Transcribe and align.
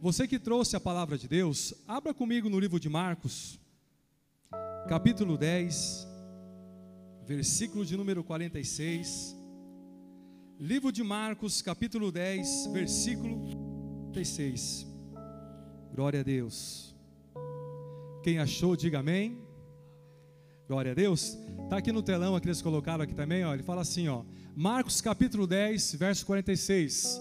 Você 0.00 0.28
que 0.28 0.38
trouxe 0.38 0.76
a 0.76 0.80
palavra 0.80 1.18
de 1.18 1.26
Deus, 1.26 1.74
abra 1.86 2.14
comigo 2.14 2.48
no 2.48 2.60
livro 2.60 2.78
de 2.78 2.88
Marcos, 2.88 3.58
capítulo 4.88 5.36
10, 5.36 6.06
versículo 7.26 7.84
de 7.84 7.96
número 7.96 8.22
46. 8.22 9.36
Livro 10.60 10.92
de 10.92 11.02
Marcos, 11.02 11.60
capítulo 11.60 12.12
10, 12.12 12.68
versículo 12.68 13.40
46. 14.12 14.86
Glória 15.92 16.20
a 16.20 16.22
Deus. 16.22 16.94
Quem 18.22 18.38
achou, 18.38 18.76
diga 18.76 19.00
amém. 19.00 19.42
Glória 20.68 20.92
a 20.92 20.94
Deus. 20.94 21.36
Está 21.64 21.78
aqui 21.78 21.90
no 21.90 22.04
telão, 22.04 22.36
aqui 22.36 22.46
eles 22.46 22.62
colocaram 22.62 23.02
aqui 23.02 23.14
também, 23.14 23.44
ó. 23.44 23.52
Ele 23.52 23.64
fala 23.64 23.82
assim, 23.82 24.06
ó. 24.06 24.22
Marcos 24.54 25.00
capítulo 25.00 25.44
10, 25.44 25.96
verso 25.96 26.24
46. 26.24 27.20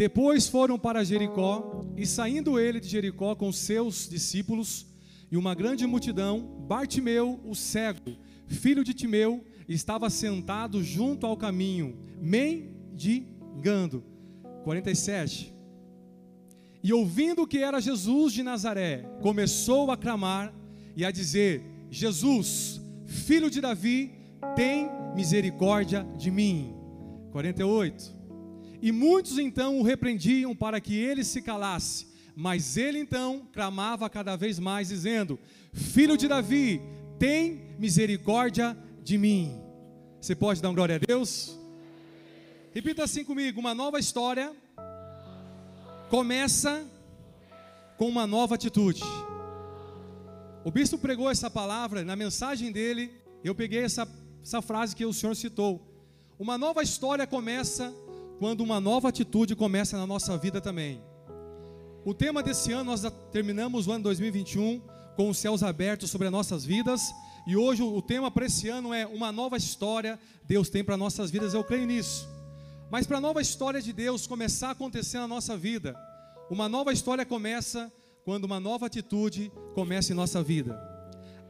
Depois 0.00 0.48
foram 0.48 0.78
para 0.78 1.04
Jericó, 1.04 1.84
e 1.94 2.06
saindo 2.06 2.58
ele 2.58 2.80
de 2.80 2.88
Jericó 2.88 3.34
com 3.34 3.52
seus 3.52 4.08
discípulos 4.08 4.86
e 5.30 5.36
uma 5.36 5.54
grande 5.54 5.86
multidão, 5.86 6.40
Bartimeu, 6.66 7.38
o 7.44 7.54
cego, 7.54 8.16
filho 8.46 8.82
de 8.82 8.94
Timeu, 8.94 9.44
estava 9.68 10.08
sentado 10.08 10.82
junto 10.82 11.26
ao 11.26 11.36
caminho, 11.36 11.98
mendigando. 12.18 14.02
47. 14.64 15.54
E 16.82 16.94
ouvindo 16.94 17.46
que 17.46 17.58
era 17.58 17.78
Jesus 17.78 18.32
de 18.32 18.42
Nazaré, 18.42 19.04
começou 19.20 19.90
a 19.90 19.98
clamar 19.98 20.50
e 20.96 21.04
a 21.04 21.10
dizer: 21.10 21.62
Jesus, 21.90 22.80
filho 23.04 23.50
de 23.50 23.60
Davi, 23.60 24.14
tem 24.56 24.88
misericórdia 25.14 26.08
de 26.16 26.30
mim. 26.30 26.74
48. 27.32 28.19
E 28.82 28.90
muitos 28.90 29.38
então 29.38 29.78
o 29.78 29.82
repreendiam 29.82 30.54
para 30.54 30.80
que 30.80 30.94
ele 30.94 31.22
se 31.22 31.42
calasse, 31.42 32.06
mas 32.34 32.76
ele 32.76 32.98
então 32.98 33.46
clamava 33.52 34.08
cada 34.08 34.36
vez 34.36 34.58
mais, 34.58 34.88
dizendo: 34.88 35.38
Filho 35.72 36.16
de 36.16 36.26
Davi, 36.26 36.80
tem 37.18 37.76
misericórdia 37.78 38.76
de 39.02 39.18
mim. 39.18 39.60
Você 40.20 40.34
pode 40.34 40.62
dar 40.62 40.72
glória 40.72 40.96
a 40.96 40.98
Deus? 40.98 41.58
Repita 42.72 43.04
assim 43.04 43.24
comigo: 43.24 43.60
uma 43.60 43.74
nova 43.74 43.98
história 43.98 44.52
começa 46.08 46.86
com 47.98 48.08
uma 48.08 48.26
nova 48.26 48.54
atitude. 48.54 49.02
O 50.64 50.70
bispo 50.70 50.98
pregou 50.98 51.30
essa 51.30 51.50
palavra 51.50 52.04
na 52.04 52.16
mensagem 52.16 52.72
dele. 52.72 53.10
Eu 53.42 53.54
peguei 53.54 53.82
essa, 53.84 54.08
essa 54.42 54.60
frase 54.60 54.94
que 54.96 55.04
o 55.04 55.12
senhor 55.12 55.34
citou. 55.34 55.80
Uma 56.38 56.56
nova 56.56 56.82
história 56.82 57.26
começa 57.26 57.94
quando 58.40 58.62
uma 58.62 58.80
nova 58.80 59.10
atitude 59.10 59.54
começa 59.54 59.98
na 59.98 60.06
nossa 60.06 60.34
vida 60.38 60.62
também. 60.62 60.98
O 62.06 62.14
tema 62.14 62.42
desse 62.42 62.72
ano, 62.72 62.84
nós 62.84 63.02
terminamos 63.30 63.86
o 63.86 63.92
ano 63.92 64.04
2021 64.04 64.80
com 65.14 65.28
os 65.28 65.36
céus 65.36 65.62
abertos 65.62 66.10
sobre 66.10 66.26
as 66.26 66.32
nossas 66.32 66.64
vidas. 66.64 67.02
E 67.46 67.54
hoje 67.54 67.82
o 67.82 68.00
tema 68.00 68.30
para 68.30 68.46
esse 68.46 68.66
ano 68.70 68.94
é 68.94 69.06
uma 69.06 69.30
nova 69.30 69.58
história 69.58 70.18
Deus 70.42 70.70
tem 70.70 70.82
para 70.82 70.96
nossas 70.96 71.30
vidas. 71.30 71.52
Eu 71.52 71.62
creio 71.62 71.86
nisso. 71.86 72.26
Mas 72.90 73.06
para 73.06 73.18
a 73.18 73.20
nova 73.20 73.42
história 73.42 73.82
de 73.82 73.92
Deus 73.92 74.26
começar 74.26 74.68
a 74.68 74.72
acontecer 74.72 75.18
na 75.18 75.28
nossa 75.28 75.54
vida, 75.54 75.94
uma 76.50 76.66
nova 76.66 76.94
história 76.94 77.26
começa 77.26 77.92
quando 78.24 78.44
uma 78.44 78.58
nova 78.58 78.86
atitude 78.86 79.52
começa 79.74 80.12
em 80.12 80.16
nossa 80.16 80.42
vida. 80.42 80.80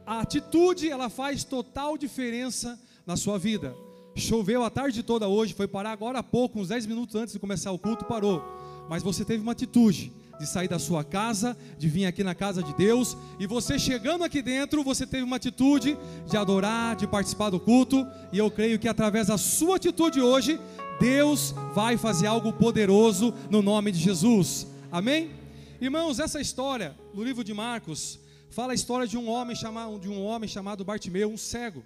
A 0.05 0.19
atitude, 0.19 0.89
ela 0.89 1.09
faz 1.09 1.45
total 1.45 1.97
diferença 1.97 2.77
na 3.05 3.15
sua 3.15 3.39
vida. 3.39 3.73
Choveu 4.15 4.63
a 4.63 4.69
tarde 4.69 5.03
toda 5.03 5.27
hoje, 5.27 5.53
foi 5.53 5.67
parar 5.67 5.91
agora 5.91 6.19
há 6.19 6.23
pouco, 6.23 6.59
uns 6.59 6.67
10 6.67 6.85
minutos 6.85 7.15
antes 7.15 7.33
de 7.33 7.39
começar 7.39 7.71
o 7.71 7.79
culto, 7.79 8.05
parou. 8.05 8.43
Mas 8.89 9.01
você 9.01 9.23
teve 9.23 9.41
uma 9.41 9.53
atitude 9.53 10.11
de 10.37 10.45
sair 10.47 10.67
da 10.67 10.79
sua 10.79 11.03
casa, 11.03 11.55
de 11.77 11.87
vir 11.87 12.05
aqui 12.05 12.23
na 12.23 12.33
casa 12.33 12.63
de 12.63 12.73
Deus, 12.75 13.15
e 13.39 13.45
você 13.45 13.77
chegando 13.77 14.23
aqui 14.23 14.41
dentro, 14.41 14.83
você 14.83 15.05
teve 15.05 15.23
uma 15.23 15.35
atitude 15.35 15.97
de 16.27 16.35
adorar, 16.35 16.95
de 16.95 17.07
participar 17.07 17.51
do 17.51 17.59
culto, 17.59 18.05
e 18.33 18.37
eu 18.37 18.49
creio 18.49 18.79
que 18.79 18.87
através 18.87 19.27
da 19.27 19.37
sua 19.37 19.75
atitude 19.75 20.19
hoje, 20.19 20.59
Deus 20.99 21.53
vai 21.73 21.95
fazer 21.95 22.27
algo 22.27 22.51
poderoso 22.51 23.33
no 23.49 23.61
nome 23.61 23.91
de 23.91 23.99
Jesus. 23.99 24.67
Amém? 24.91 25.31
Irmãos, 25.79 26.19
essa 26.19 26.41
história 26.41 26.95
no 27.13 27.23
livro 27.23 27.43
de 27.43 27.53
Marcos 27.53 28.19
fala 28.49 28.73
a 28.73 28.75
história 28.75 29.07
de 29.07 29.17
um 29.17 29.29
homem 29.29 29.55
chamado 29.55 29.97
de 29.99 30.09
um 30.09 30.23
homem 30.23 30.49
chamado 30.49 30.83
Bartimeu, 30.83 31.31
um 31.31 31.37
cego, 31.37 31.83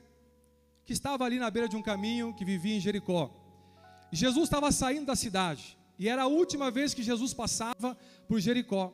que 0.85 0.93
estava 0.93 1.25
ali 1.25 1.39
na 1.39 1.49
beira 1.49 1.67
de 1.67 1.75
um 1.75 1.81
caminho 1.81 2.33
que 2.33 2.45
vivia 2.45 2.75
em 2.75 2.79
Jericó. 2.79 3.33
Jesus 4.11 4.45
estava 4.45 4.71
saindo 4.71 5.07
da 5.07 5.15
cidade 5.15 5.77
e 5.97 6.07
era 6.07 6.23
a 6.23 6.27
última 6.27 6.69
vez 6.69 6.93
que 6.93 7.03
Jesus 7.03 7.33
passava 7.33 7.97
por 8.27 8.39
Jericó. 8.39 8.93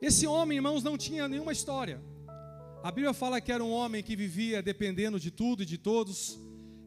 Esse 0.00 0.26
homem, 0.26 0.58
irmãos, 0.58 0.82
não 0.82 0.96
tinha 0.96 1.26
nenhuma 1.26 1.52
história. 1.52 2.00
A 2.82 2.90
Bíblia 2.90 3.14
fala 3.14 3.40
que 3.40 3.50
era 3.50 3.64
um 3.64 3.72
homem 3.72 4.02
que 4.02 4.14
vivia 4.14 4.62
dependendo 4.62 5.18
de 5.18 5.30
tudo 5.30 5.62
e 5.62 5.66
de 5.66 5.78
todos, 5.78 6.38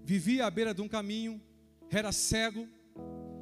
vivia 0.04 0.46
à 0.46 0.50
beira 0.50 0.74
de 0.74 0.82
um 0.82 0.88
caminho, 0.88 1.42
era 1.90 2.12
cego, 2.12 2.68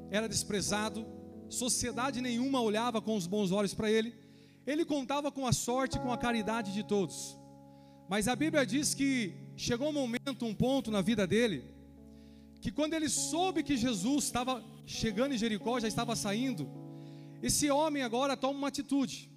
era 0.10 0.28
desprezado, 0.28 1.06
sociedade 1.50 2.22
nenhuma 2.22 2.62
olhava 2.62 3.02
com 3.02 3.16
os 3.16 3.28
bons 3.28 3.52
olhos 3.52 3.74
para 3.74 3.92
ele. 3.92 4.16
Ele 4.66 4.84
contava 4.84 5.32
com 5.32 5.46
a 5.46 5.52
sorte 5.52 5.98
e 5.98 6.00
com 6.00 6.12
a 6.12 6.18
caridade 6.18 6.74
de 6.74 6.84
todos. 6.84 7.38
Mas 8.08 8.28
a 8.28 8.36
Bíblia 8.36 8.66
diz 8.66 8.94
que 8.94 9.34
chegou 9.56 9.90
um 9.90 9.94
momento, 9.94 10.46
um 10.46 10.54
ponto 10.54 10.92
na 10.92 11.02
vida 11.02 11.26
dele, 11.26 11.64
que 12.62 12.72
quando 12.72 12.94
ele 12.94 13.10
soube 13.10 13.64
que 13.64 13.78
Jesus 13.78 14.26
estava 14.26 14.64
chegando 14.86 15.34
em 15.34 15.38
Jericó, 15.38 15.80
já 15.80 15.88
estava 15.88 16.16
saindo, 16.16 16.70
esse 17.42 17.70
homem 17.70 18.04
agora 18.04 18.38
toma 18.38 18.58
uma 18.58 18.68
atitude. 18.68 19.30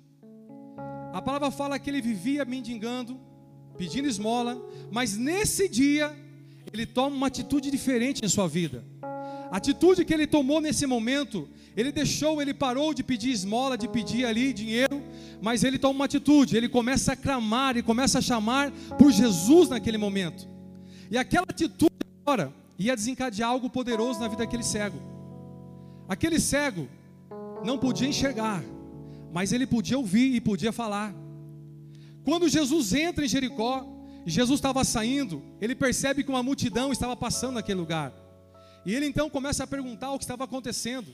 A 1.12 1.22
palavra 1.22 1.50
fala 1.50 1.78
que 1.78 1.88
ele 1.90 2.00
vivia 2.00 2.44
mendigando, 2.44 3.18
pedindo 3.76 4.08
esmola, 4.08 4.60
mas 4.90 5.16
nesse 5.16 5.68
dia 5.68 6.14
ele 6.72 6.84
toma 6.84 7.16
uma 7.16 7.26
atitude 7.28 7.70
diferente 7.70 8.24
em 8.24 8.28
sua 8.28 8.46
vida. 8.46 8.84
A 9.50 9.56
atitude 9.56 10.04
que 10.04 10.12
ele 10.12 10.26
tomou 10.26 10.60
nesse 10.60 10.86
momento, 10.86 11.48
ele 11.74 11.90
deixou, 11.90 12.40
ele 12.42 12.52
parou 12.52 12.92
de 12.92 13.02
pedir 13.02 13.30
esmola, 13.30 13.78
de 13.78 13.88
pedir 13.88 14.26
ali 14.26 14.52
dinheiro, 14.52 15.02
mas 15.41 15.62
ele 15.62 15.78
toma 15.78 15.94
uma 15.94 16.04
atitude, 16.04 16.56
ele 16.56 16.69
começa 16.69 17.12
a 17.12 17.16
clamar 17.16 17.76
e 17.76 17.82
começa 17.82 18.19
a 18.19 18.22
chamar 18.22 18.71
por 18.99 19.12
Jesus 19.12 19.69
naquele 19.69 19.99
momento. 19.99 20.47
E 21.10 21.16
aquela 21.16 21.47
atitude 21.49 21.93
agora 22.25 22.53
ia 22.78 22.94
desencadear 22.94 23.50
algo 23.50 23.71
poderoso 23.71 24.21
na 24.21 24.28
vida 24.28 24.44
daquele 24.44 24.62
cego. 24.62 25.00
Aquele 26.09 26.38
cego 26.41 26.88
não 27.65 27.78
podia 27.78 28.09
enxergar, 28.09 28.62
mas 29.32 29.53
ele 29.53 29.66
podia 29.66 29.98
ouvir 29.98 30.34
e 30.34 30.41
podia 30.41 30.72
falar. 30.72 31.15
Quando 32.25 32.48
Jesus 32.48 32.93
entra 32.93 33.25
em 33.25 33.28
Jericó, 33.28 33.87
Jesus 34.27 34.59
estava 34.59 34.84
saindo, 34.84 35.43
ele 35.60 35.75
percebe 35.75 36.22
que 36.22 36.31
uma 36.31 36.43
multidão 36.43 36.93
estava 36.93 37.16
passando 37.16 37.54
naquele 37.54 37.81
lugar. 37.81 38.12
E 38.84 38.94
ele 38.94 39.06
então 39.06 39.31
começa 39.31 39.65
a 39.65 39.66
perguntar 39.66 40.12
o 40.12 40.19
que 40.19 40.25
estava 40.25 40.44
acontecendo. 40.44 41.12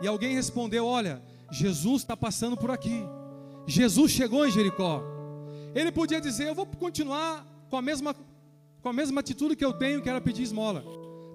E 0.00 0.06
alguém 0.06 0.34
respondeu: 0.34 0.86
Olha, 0.86 1.22
Jesus 1.50 2.02
está 2.02 2.16
passando 2.16 2.56
por 2.56 2.70
aqui. 2.70 3.02
Jesus 3.66 4.12
chegou 4.12 4.46
em 4.46 4.50
Jericó. 4.50 5.02
Ele 5.74 5.92
podia 5.92 6.20
dizer: 6.20 6.48
Eu 6.48 6.54
vou 6.54 6.66
continuar 6.66 7.46
com 7.68 7.76
a 7.76 7.82
mesma, 7.82 8.14
com 8.82 8.88
a 8.88 8.92
mesma 8.92 9.20
atitude 9.20 9.56
que 9.56 9.64
eu 9.64 9.72
tenho, 9.72 10.02
que 10.02 10.08
era 10.08 10.20
pedir 10.20 10.42
esmola. 10.42 10.84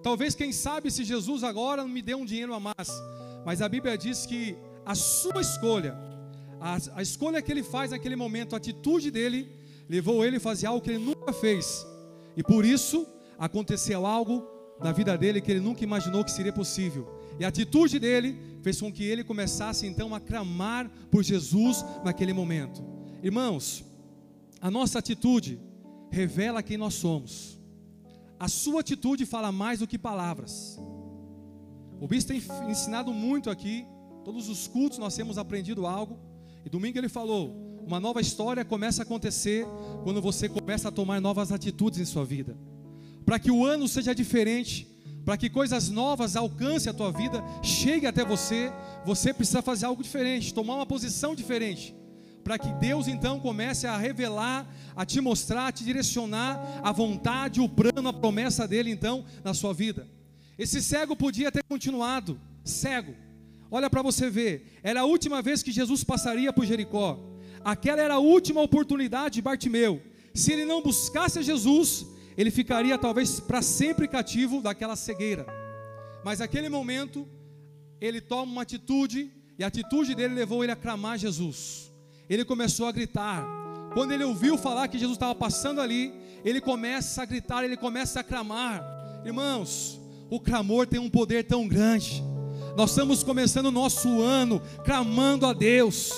Talvez, 0.03 0.35
quem 0.35 0.51
sabe, 0.51 0.91
se 0.91 1.03
Jesus 1.03 1.43
agora 1.43 1.83
me 1.85 2.01
dê 2.01 2.13
um 2.13 2.25
dinheiro 2.25 2.53
a 2.53 2.59
mais. 2.59 2.89
Mas 3.45 3.61
a 3.61 3.69
Bíblia 3.69 3.97
diz 3.97 4.25
que 4.25 4.55
a 4.85 4.93
sua 4.93 5.41
escolha, 5.41 5.97
a, 6.59 6.77
a 6.95 7.01
escolha 7.01 7.41
que 7.41 7.51
ele 7.51 7.63
faz 7.63 7.91
naquele 7.91 8.15
momento, 8.15 8.53
a 8.53 8.57
atitude 8.57 9.09
dele, 9.09 9.49
levou 9.89 10.23
ele 10.23 10.37
a 10.37 10.39
fazer 10.39 10.67
algo 10.67 10.81
que 10.81 10.91
ele 10.91 11.03
nunca 11.03 11.33
fez. 11.33 11.85
E 12.37 12.43
por 12.43 12.65
isso 12.65 13.07
aconteceu 13.37 14.05
algo 14.05 14.47
na 14.79 14.91
vida 14.91 15.17
dele 15.17 15.41
que 15.41 15.51
ele 15.51 15.59
nunca 15.59 15.83
imaginou 15.83 16.23
que 16.23 16.31
seria 16.31 16.53
possível. 16.53 17.07
E 17.39 17.45
a 17.45 17.47
atitude 17.47 17.99
dele 17.99 18.37
fez 18.61 18.79
com 18.79 18.91
que 18.91 19.03
ele 19.03 19.23
começasse 19.23 19.85
então 19.85 20.13
a 20.13 20.19
clamar 20.19 20.89
por 21.11 21.23
Jesus 21.23 21.83
naquele 22.03 22.33
momento. 22.33 22.83
Irmãos, 23.21 23.83
a 24.61 24.69
nossa 24.69 24.99
atitude 24.99 25.59
revela 26.09 26.63
quem 26.63 26.77
nós 26.77 26.93
somos. 26.95 27.59
A 28.39 28.47
sua 28.47 28.81
atitude 28.81 29.25
fala 29.25 29.51
mais 29.51 29.79
do 29.79 29.87
que 29.87 29.97
palavras. 29.97 30.79
O 31.99 32.07
bispo 32.07 32.29
tem 32.29 32.41
ensinado 32.69 33.13
muito 33.13 33.49
aqui. 33.49 33.85
Todos 34.23 34.49
os 34.49 34.67
cultos 34.67 34.97
nós 34.97 35.15
temos 35.15 35.37
aprendido 35.37 35.85
algo. 35.85 36.19
E 36.65 36.69
domingo 36.69 36.97
ele 36.97 37.07
falou: 37.07 37.79
uma 37.85 37.99
nova 37.99 38.19
história 38.19 38.65
começa 38.65 39.01
a 39.01 39.03
acontecer 39.03 39.65
quando 40.03 40.21
você 40.21 40.49
começa 40.49 40.89
a 40.89 40.91
tomar 40.91 41.21
novas 41.21 41.51
atitudes 41.51 41.99
em 41.99 42.05
sua 42.05 42.25
vida 42.25 42.57
para 43.25 43.39
que 43.39 43.49
o 43.49 43.65
ano 43.65 43.87
seja 43.87 44.13
diferente, 44.13 44.87
para 45.25 45.35
que 45.35 45.49
coisas 45.49 45.89
novas 45.89 46.35
alcancem 46.35 46.89
a 46.89 46.93
tua 46.93 47.11
vida, 47.11 47.43
chegue 47.63 48.05
até 48.05 48.23
você, 48.23 48.71
você 49.03 49.33
precisa 49.33 49.61
fazer 49.61 49.87
algo 49.87 50.03
diferente, 50.03 50.53
tomar 50.53 50.75
uma 50.75 50.85
posição 50.85 51.33
diferente, 51.33 51.95
para 52.43 52.59
que 52.59 52.71
Deus 52.73 53.07
então 53.07 53.39
comece 53.39 53.87
a 53.87 53.97
revelar, 53.97 54.71
a 54.95 55.03
te 55.03 55.19
mostrar, 55.19 55.67
a 55.67 55.71
te 55.71 55.83
direcionar 55.83 56.81
a 56.83 56.91
vontade, 56.91 57.59
o 57.59 57.67
plano, 57.67 58.09
a 58.09 58.13
promessa 58.13 58.67
dele 58.67 58.91
então 58.91 59.25
na 59.43 59.53
sua 59.53 59.73
vida. 59.73 60.07
Esse 60.57 60.81
cego 60.81 61.15
podia 61.15 61.51
ter 61.51 61.63
continuado 61.63 62.39
cego. 62.63 63.15
Olha 63.69 63.89
para 63.89 64.03
você 64.03 64.29
ver, 64.29 64.79
era 64.83 65.01
a 65.01 65.05
última 65.05 65.41
vez 65.41 65.63
que 65.63 65.71
Jesus 65.71 66.03
passaria 66.03 66.53
por 66.53 66.65
Jericó. 66.65 67.19
Aquela 67.63 68.01
era 68.01 68.13
a 68.13 68.19
última 68.19 68.61
oportunidade 68.61 69.35
de 69.35 69.41
Bartimeu. 69.41 69.99
Se 70.35 70.53
ele 70.53 70.65
não 70.65 70.83
buscasse 70.83 71.41
Jesus, 71.41 72.05
ele 72.37 72.51
ficaria 72.51 72.97
talvez 72.97 73.39
para 73.39 73.61
sempre 73.61 74.07
cativo 74.07 74.61
daquela 74.61 74.95
cegueira. 74.95 75.45
Mas 76.23 76.39
naquele 76.39 76.69
momento, 76.69 77.27
ele 78.01 78.19
toma 78.19 78.51
uma 78.51 78.61
atitude, 78.63 79.31
e 79.57 79.63
a 79.63 79.67
atitude 79.67 80.15
dele 80.15 80.33
levou 80.33 80.63
ele 80.63 80.71
a 80.71 80.75
clamar 80.75 81.17
Jesus. 81.17 81.91
Ele 82.29 82.43
começou 82.43 82.87
a 82.87 82.91
gritar. 82.91 83.45
Quando 83.93 84.11
ele 84.11 84.23
ouviu 84.23 84.57
falar 84.57 84.87
que 84.87 84.97
Jesus 84.97 85.15
estava 85.15 85.35
passando 85.35 85.79
ali, 85.79 86.13
ele 86.43 86.59
começa 86.59 87.21
a 87.21 87.25
gritar, 87.25 87.63
ele 87.63 87.77
começa 87.77 88.19
a 88.19 88.23
clamar. 88.23 88.83
Irmãos, 89.23 89.99
o 90.29 90.39
clamor 90.39 90.87
tem 90.87 90.99
um 90.99 91.09
poder 91.09 91.45
tão 91.45 91.67
grande. 91.67 92.23
Nós 92.75 92.89
estamos 92.89 93.23
começando 93.23 93.67
o 93.67 93.71
nosso 93.71 94.21
ano 94.21 94.61
clamando 94.83 95.45
a 95.45 95.53
Deus. 95.53 96.11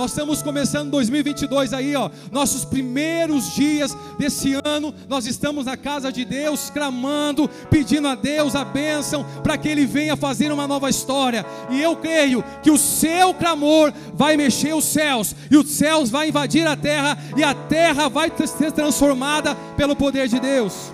Nós 0.00 0.12
estamos 0.12 0.40
começando 0.40 0.90
2022 0.92 1.74
aí, 1.74 1.94
ó, 1.94 2.08
nossos 2.32 2.64
primeiros 2.64 3.54
dias 3.54 3.94
desse 4.18 4.54
ano, 4.64 4.94
nós 5.06 5.26
estamos 5.26 5.66
na 5.66 5.76
casa 5.76 6.10
de 6.10 6.24
Deus 6.24 6.70
clamando, 6.70 7.46
pedindo 7.68 8.08
a 8.08 8.14
Deus 8.14 8.54
a 8.54 8.64
bênção 8.64 9.26
para 9.42 9.58
que 9.58 9.68
ele 9.68 9.84
venha 9.84 10.16
fazer 10.16 10.50
uma 10.50 10.66
nova 10.66 10.88
história. 10.88 11.44
E 11.68 11.82
eu 11.82 11.94
creio 11.96 12.42
que 12.62 12.70
o 12.70 12.78
seu 12.78 13.34
clamor 13.34 13.92
vai 14.14 14.38
mexer 14.38 14.72
os 14.72 14.86
céus, 14.86 15.36
e 15.50 15.56
os 15.58 15.68
céus 15.68 16.08
vai 16.08 16.30
invadir 16.30 16.66
a 16.66 16.74
terra 16.74 17.18
e 17.36 17.44
a 17.44 17.52
terra 17.52 18.08
vai 18.08 18.32
ser 18.46 18.72
transformada 18.72 19.54
pelo 19.76 19.94
poder 19.94 20.28
de 20.28 20.40
Deus. 20.40 20.90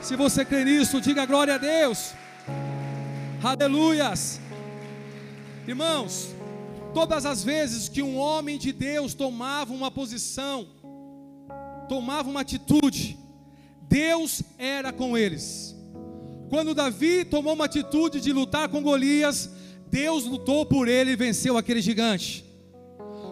Se 0.00 0.14
você 0.14 0.44
crê 0.44 0.64
nisso, 0.64 1.00
diga 1.00 1.26
glória 1.26 1.56
a 1.56 1.58
Deus. 1.58 2.12
Aleluias. 3.42 4.40
Irmãos, 5.66 6.28
Todas 6.94 7.24
as 7.24 7.42
vezes 7.42 7.88
que 7.88 8.02
um 8.02 8.16
homem 8.18 8.58
de 8.58 8.72
Deus 8.72 9.14
tomava 9.14 9.72
uma 9.72 9.90
posição, 9.90 10.66
tomava 11.88 12.28
uma 12.28 12.40
atitude, 12.40 13.18
Deus 13.88 14.42
era 14.58 14.92
com 14.92 15.16
eles. 15.16 15.74
Quando 16.50 16.74
Davi 16.74 17.24
tomou 17.24 17.54
uma 17.54 17.64
atitude 17.64 18.20
de 18.20 18.30
lutar 18.30 18.68
com 18.68 18.82
Golias, 18.82 19.50
Deus 19.90 20.24
lutou 20.24 20.66
por 20.66 20.86
ele 20.86 21.12
e 21.12 21.16
venceu 21.16 21.56
aquele 21.56 21.80
gigante. 21.80 22.44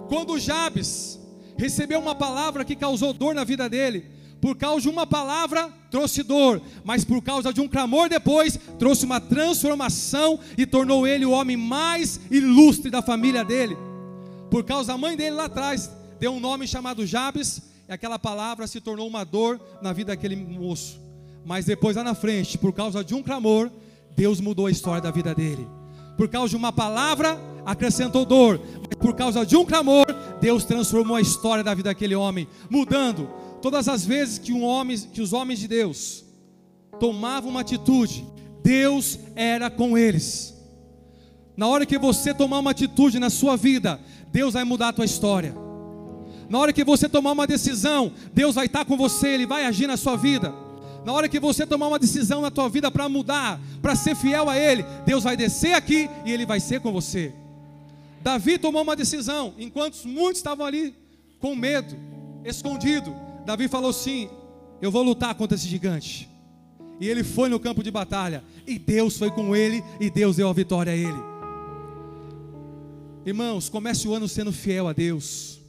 Quando 0.09 0.39
Jabes 0.39 1.21
recebeu 1.57 2.01
uma 2.01 2.15
palavra 2.15 2.65
que 2.65 2.75
causou 2.75 3.13
dor 3.13 3.35
na 3.35 3.45
vida 3.45 3.69
dele, 3.69 4.11
por 4.41 4.57
causa 4.57 4.81
de 4.81 4.89
uma 4.89 5.07
palavra 5.07 5.71
trouxe 5.91 6.23
dor, 6.23 6.63
mas 6.83 7.05
por 7.05 7.23
causa 7.23 7.53
de 7.53 7.61
um 7.61 7.69
clamor 7.69 8.09
depois 8.09 8.59
trouxe 8.79 9.05
uma 9.05 9.21
transformação 9.21 10.39
e 10.57 10.65
tornou 10.65 11.07
ele 11.07 11.27
o 11.27 11.33
homem 11.33 11.57
mais 11.57 12.21
ilustre 12.31 12.91
da 12.91 13.03
família 13.03 13.45
dele. 13.45 13.77
Por 14.51 14.65
causa 14.65 14.93
da 14.93 14.99
mãe 14.99 15.17
dele 15.17 15.37
lá 15.37 15.45
atrás, 15.45 15.91
deu 16.19 16.33
um 16.33 16.41
nome 16.41 16.67
chamado 16.67 17.07
Jabes, 17.07 17.63
e 17.89 17.93
aquela 17.93 18.19
palavra 18.19 18.67
se 18.67 18.81
tornou 18.81 19.07
uma 19.07 19.25
dor 19.25 19.61
na 19.83 19.93
vida 19.93 20.13
daquele 20.13 20.37
moço. 20.37 20.99
Mas 21.45 21.67
depois 21.67 21.97
lá 21.97 22.05
na 22.05 22.15
frente, 22.15 22.57
por 22.57 22.73
causa 22.73 23.05
de 23.05 23.15
um 23.15 23.23
clamor, 23.23 23.71
Deus 24.17 24.41
mudou 24.41 24.67
a 24.67 24.71
história 24.71 25.01
da 25.03 25.11
vida 25.11 25.35
dele. 25.35 25.69
Por 26.17 26.29
causa 26.29 26.51
de 26.51 26.57
uma 26.57 26.73
palavra, 26.73 27.39
acrescentou 27.65 28.25
dor, 28.25 28.61
mas 28.81 28.99
por 28.99 29.15
causa 29.15 29.45
de 29.45 29.57
um 29.57 29.65
clamor, 29.65 30.07
Deus 30.41 30.65
transformou 30.65 31.17
a 31.17 31.21
história 31.21 31.65
da 31.65 31.75
vida 31.75 31.91
daquele 31.91 32.15
homem, 32.15 32.47
mudando 32.69 33.29
Todas 33.61 33.89
as 33.89 34.05
vezes 34.05 34.39
que, 34.39 34.53
um 34.53 34.65
homem, 34.65 34.99
que 34.99 35.21
os 35.21 35.33
homens 35.33 35.59
de 35.59 35.69
Deus 35.69 36.25
tomavam 36.99 37.51
uma 37.51 37.61
atitude, 37.61 38.25
Deus 38.63 39.19
era 39.35 39.71
com 39.71 39.97
eles. 39.97 40.55
Na 41.57 41.67
hora 41.67 41.85
que 41.85 41.99
você 41.99 42.33
tomar 42.33 42.59
uma 42.59 42.71
atitude 42.71 43.19
na 43.19 43.29
sua 43.29 43.57
vida, 43.57 44.01
Deus 44.33 44.55
vai 44.55 44.65
mudar 44.65 44.89
a 44.89 44.93
tua 44.93 45.05
história. 45.05 45.55
Na 46.49 46.59
hora 46.59 46.73
que 46.73 46.83
você 46.83 47.09
tomar 47.09 47.33
uma 47.33 47.47
decisão, 47.47 48.13
Deus 48.33 48.55
vai 48.55 48.67
estar 48.67 48.85
com 48.85 48.97
você, 48.97 49.29
Ele 49.29 49.47
vai 49.47 49.67
agir 49.67 49.87
na 49.87 49.97
sua 49.97 50.17
vida. 50.17 50.55
Na 51.05 51.13
hora 51.13 51.29
que 51.29 51.39
você 51.39 51.67
tomar 51.67 51.89
uma 51.89 51.99
decisão 51.99 52.43
na 52.43 52.51
tua 52.51 52.69
vida 52.69 52.91
para 52.91 53.09
mudar, 53.09 53.61
para 53.81 53.95
ser 53.95 54.17
fiel 54.17 54.49
a 54.49 54.59
Ele, 54.59 54.85
Deus 55.07 55.25
vai 55.25 55.37
descer 55.37 55.75
aqui 55.75 56.09
e 56.25 56.33
Ele 56.33 56.45
vai 56.45 56.61
ser 56.61 56.81
com 56.81 56.93
você. 56.93 57.33
Davi 58.23 58.59
tomou 58.59 58.83
uma 58.83 58.97
decisão, 58.97 59.55
enquanto 59.59 60.05
muitos 60.07 60.39
estavam 60.39 60.67
ali 60.67 60.95
com 61.41 61.55
medo, 61.55 61.97
escondido. 62.45 63.15
Davi 63.45 63.69
falou 63.69 63.93
sim: 63.93 64.29
Eu 64.81 64.91
vou 64.91 65.03
lutar 65.03 65.35
contra 65.35 65.57
esse 65.57 65.67
gigante. 65.67 66.29
E 67.01 67.09
ele 67.09 67.25
foi 67.25 67.49
no 67.49 67.59
campo 67.59 67.83
de 67.83 67.91
batalha. 67.91 68.45
E 68.67 68.79
Deus 68.79 69.17
foi 69.17 69.31
com 69.31 69.57
ele. 69.57 69.83
E 69.99 70.11
Deus 70.11 70.37
deu 70.37 70.49
a 70.49 70.53
vitória 70.53 70.93
a 70.93 70.97
ele. 70.97 71.31
Irmãos, 73.25 73.69
comece 73.69 74.07
o 74.07 74.15
ano 74.15 74.29
sendo 74.29 74.53
fiel 74.53 74.87
a 74.87 74.93
Deus. 74.93 75.61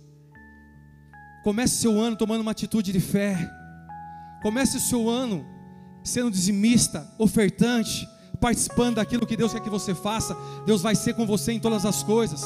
Comece 1.43 1.77
seu 1.77 1.99
ano 1.99 2.15
tomando 2.15 2.41
uma 2.41 2.51
atitude 2.51 2.91
de 2.91 2.99
fé. 2.99 3.49
Comece 4.41 4.77
o 4.77 4.79
seu 4.79 5.09
ano 5.09 5.45
sendo 6.03 6.31
dizimista, 6.31 7.07
ofertante, 7.17 8.07
participando 8.39 8.95
daquilo 8.95 9.25
que 9.25 9.37
Deus 9.37 9.53
quer 9.53 9.61
que 9.61 9.69
você 9.69 9.93
faça. 9.93 10.35
Deus 10.65 10.81
vai 10.81 10.95
ser 10.95 11.13
com 11.13 11.25
você 11.25 11.53
em 11.53 11.59
todas 11.59 11.85
as 11.85 12.03
coisas. 12.03 12.43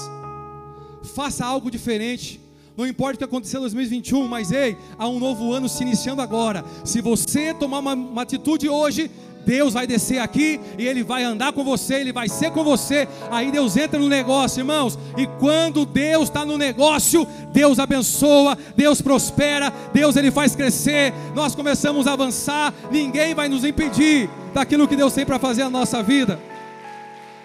Faça 1.16 1.46
algo 1.46 1.72
diferente. 1.72 2.40
Não 2.78 2.86
importa 2.86 3.16
o 3.16 3.18
que 3.20 3.24
aconteceu 3.24 3.60
em 3.60 3.62
2021, 3.62 4.28
mas 4.28 4.52
ei, 4.52 4.78
há 4.98 5.08
um 5.08 5.20
novo 5.20 5.54
ano 5.54 5.70
se 5.70 5.82
iniciando 5.82 6.22
agora. 6.22 6.64
Se 6.84 7.00
você 7.00 7.54
tomar 7.54 7.80
uma, 7.80 7.94
uma 7.94 8.22
atitude 8.22 8.68
hoje, 8.68 9.10
Deus 9.46 9.76
vai 9.76 9.86
descer 9.86 10.20
aqui 10.20 10.60
e 10.78 10.86
Ele 10.86 11.04
vai 11.04 11.24
andar 11.24 11.54
com 11.54 11.64
você, 11.64 11.96
Ele 11.96 12.12
vai 12.12 12.28
ser 12.28 12.52
com 12.52 12.64
você. 12.64 13.08
Aí 13.32 13.52
Deus 13.52 13.78
entra 13.78 14.00
no 14.00 14.10
negócio, 14.10 14.60
irmãos. 14.60 14.98
E 15.16 15.28
quando 15.40 15.86
Deus 15.86 16.24
está 16.24 16.44
no 16.44 16.58
negócio, 16.58 17.26
Deus 17.54 17.80
abençoa, 17.80 18.58
Deus 18.76 19.02
prospera, 19.02 19.72
Deus 19.94 20.16
Ele 20.16 20.32
faz 20.32 20.56
crescer. 20.56 21.14
Nós 21.36 21.56
começamos 21.56 22.08
a 22.08 22.14
avançar, 22.14 22.74
ninguém 22.92 23.34
vai 23.34 23.48
nos 23.48 23.64
impedir 23.64 24.30
daquilo 24.54 24.88
que 24.88 24.96
Deus 24.96 25.14
tem 25.14 25.26
para 25.26 25.40
fazer 25.40 25.64
na 25.64 25.70
nossa 25.70 26.02
vida. 26.02 26.40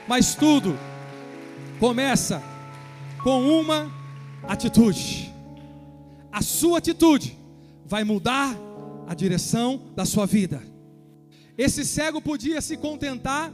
Mas 0.09 0.35
tudo 0.35 0.77
começa 1.79 2.43
com 3.23 3.43
uma 3.43 4.00
atitude. 4.43 5.33
A 6.33 6.43
sua 6.43 6.79
atitude 6.79 7.37
vai 7.85 8.05
mudar 8.05 8.57
a 9.07 9.15
direção 9.15 9.83
da 9.97 10.05
sua 10.05 10.27
vida. 10.27 10.63
Esse 11.59 11.85
cego 11.85 12.23
podia 12.23 12.61
se 12.61 12.77
contentar 12.77 13.53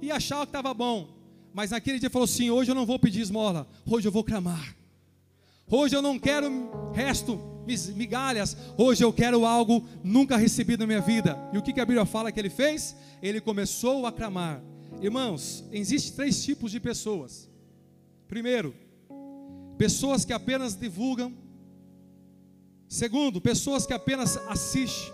e 0.00 0.10
achar 0.10 0.38
que 0.38 0.44
estava 0.44 0.72
bom, 0.72 1.08
mas 1.52 1.70
naquele 1.70 1.98
dia 1.98 2.08
falou 2.08 2.24
assim: 2.24 2.50
hoje 2.50 2.70
eu 2.70 2.74
não 2.74 2.86
vou 2.86 2.98
pedir 2.98 3.20
esmola, 3.20 3.68
hoje 3.86 4.08
eu 4.08 4.12
vou 4.12 4.24
clamar. 4.24 4.76
Hoje 5.70 5.96
eu 5.96 6.02
não 6.02 6.18
quero 6.18 6.92
resto, 6.92 7.40
migalhas, 7.94 8.56
hoje 8.76 9.02
eu 9.02 9.12
quero 9.12 9.46
algo 9.46 9.86
nunca 10.04 10.36
recebido 10.36 10.80
na 10.80 10.86
minha 10.86 11.00
vida. 11.00 11.38
E 11.52 11.58
o 11.58 11.62
que 11.62 11.80
a 11.80 11.84
Bíblia 11.84 12.04
fala 12.04 12.30
que 12.30 12.38
ele 12.38 12.50
fez? 12.50 12.96
Ele 13.22 13.40
começou 13.40 14.06
a 14.06 14.12
clamar. 14.12 14.62
Irmãos, 15.00 15.64
existem 15.72 16.14
três 16.14 16.44
tipos 16.44 16.70
de 16.70 16.78
pessoas. 16.78 17.48
Primeiro, 18.28 18.74
pessoas 19.78 20.24
que 20.24 20.32
apenas 20.32 20.74
divulgam. 20.74 21.32
Segundo, 22.88 23.40
pessoas 23.40 23.86
que 23.86 23.92
apenas 23.92 24.36
assistem. 24.48 25.12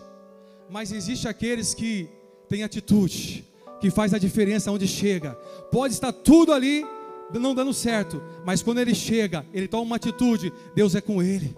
Mas 0.69 0.93
existe 0.93 1.29
aqueles 1.29 1.75
que 1.75 2.09
têm 2.49 2.63
atitude, 2.63 3.45
que 3.81 3.91
faz 3.91 4.13
a 4.13 4.19
diferença 4.19 4.71
onde 4.71 4.87
chega. 4.87 5.35
Pode 5.71 5.95
estar 5.95 6.13
tudo 6.13 6.53
ali 6.53 6.85
não 7.33 7.55
dando 7.55 7.75
certo, 7.75 8.23
mas 8.45 8.63
quando 8.63 8.79
ele 8.79 8.95
chega, 8.95 9.45
ele 9.53 9.69
toma 9.69 9.83
uma 9.83 9.97
atitude, 9.97 10.51
Deus 10.75 10.95
é 10.95 11.01
com 11.01 11.23
ele. 11.23 11.55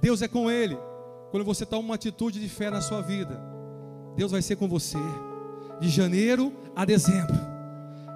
Deus 0.00 0.22
é 0.22 0.28
com 0.28 0.50
ele. 0.50 0.76
Quando 1.30 1.44
você 1.44 1.66
toma 1.66 1.82
uma 1.82 1.94
atitude 1.94 2.40
de 2.40 2.48
fé 2.48 2.70
na 2.70 2.80
sua 2.80 3.02
vida, 3.02 3.40
Deus 4.16 4.32
vai 4.32 4.40
ser 4.40 4.56
com 4.56 4.68
você. 4.68 4.98
De 5.80 5.88
janeiro 5.88 6.52
a 6.74 6.84
dezembro 6.84 7.53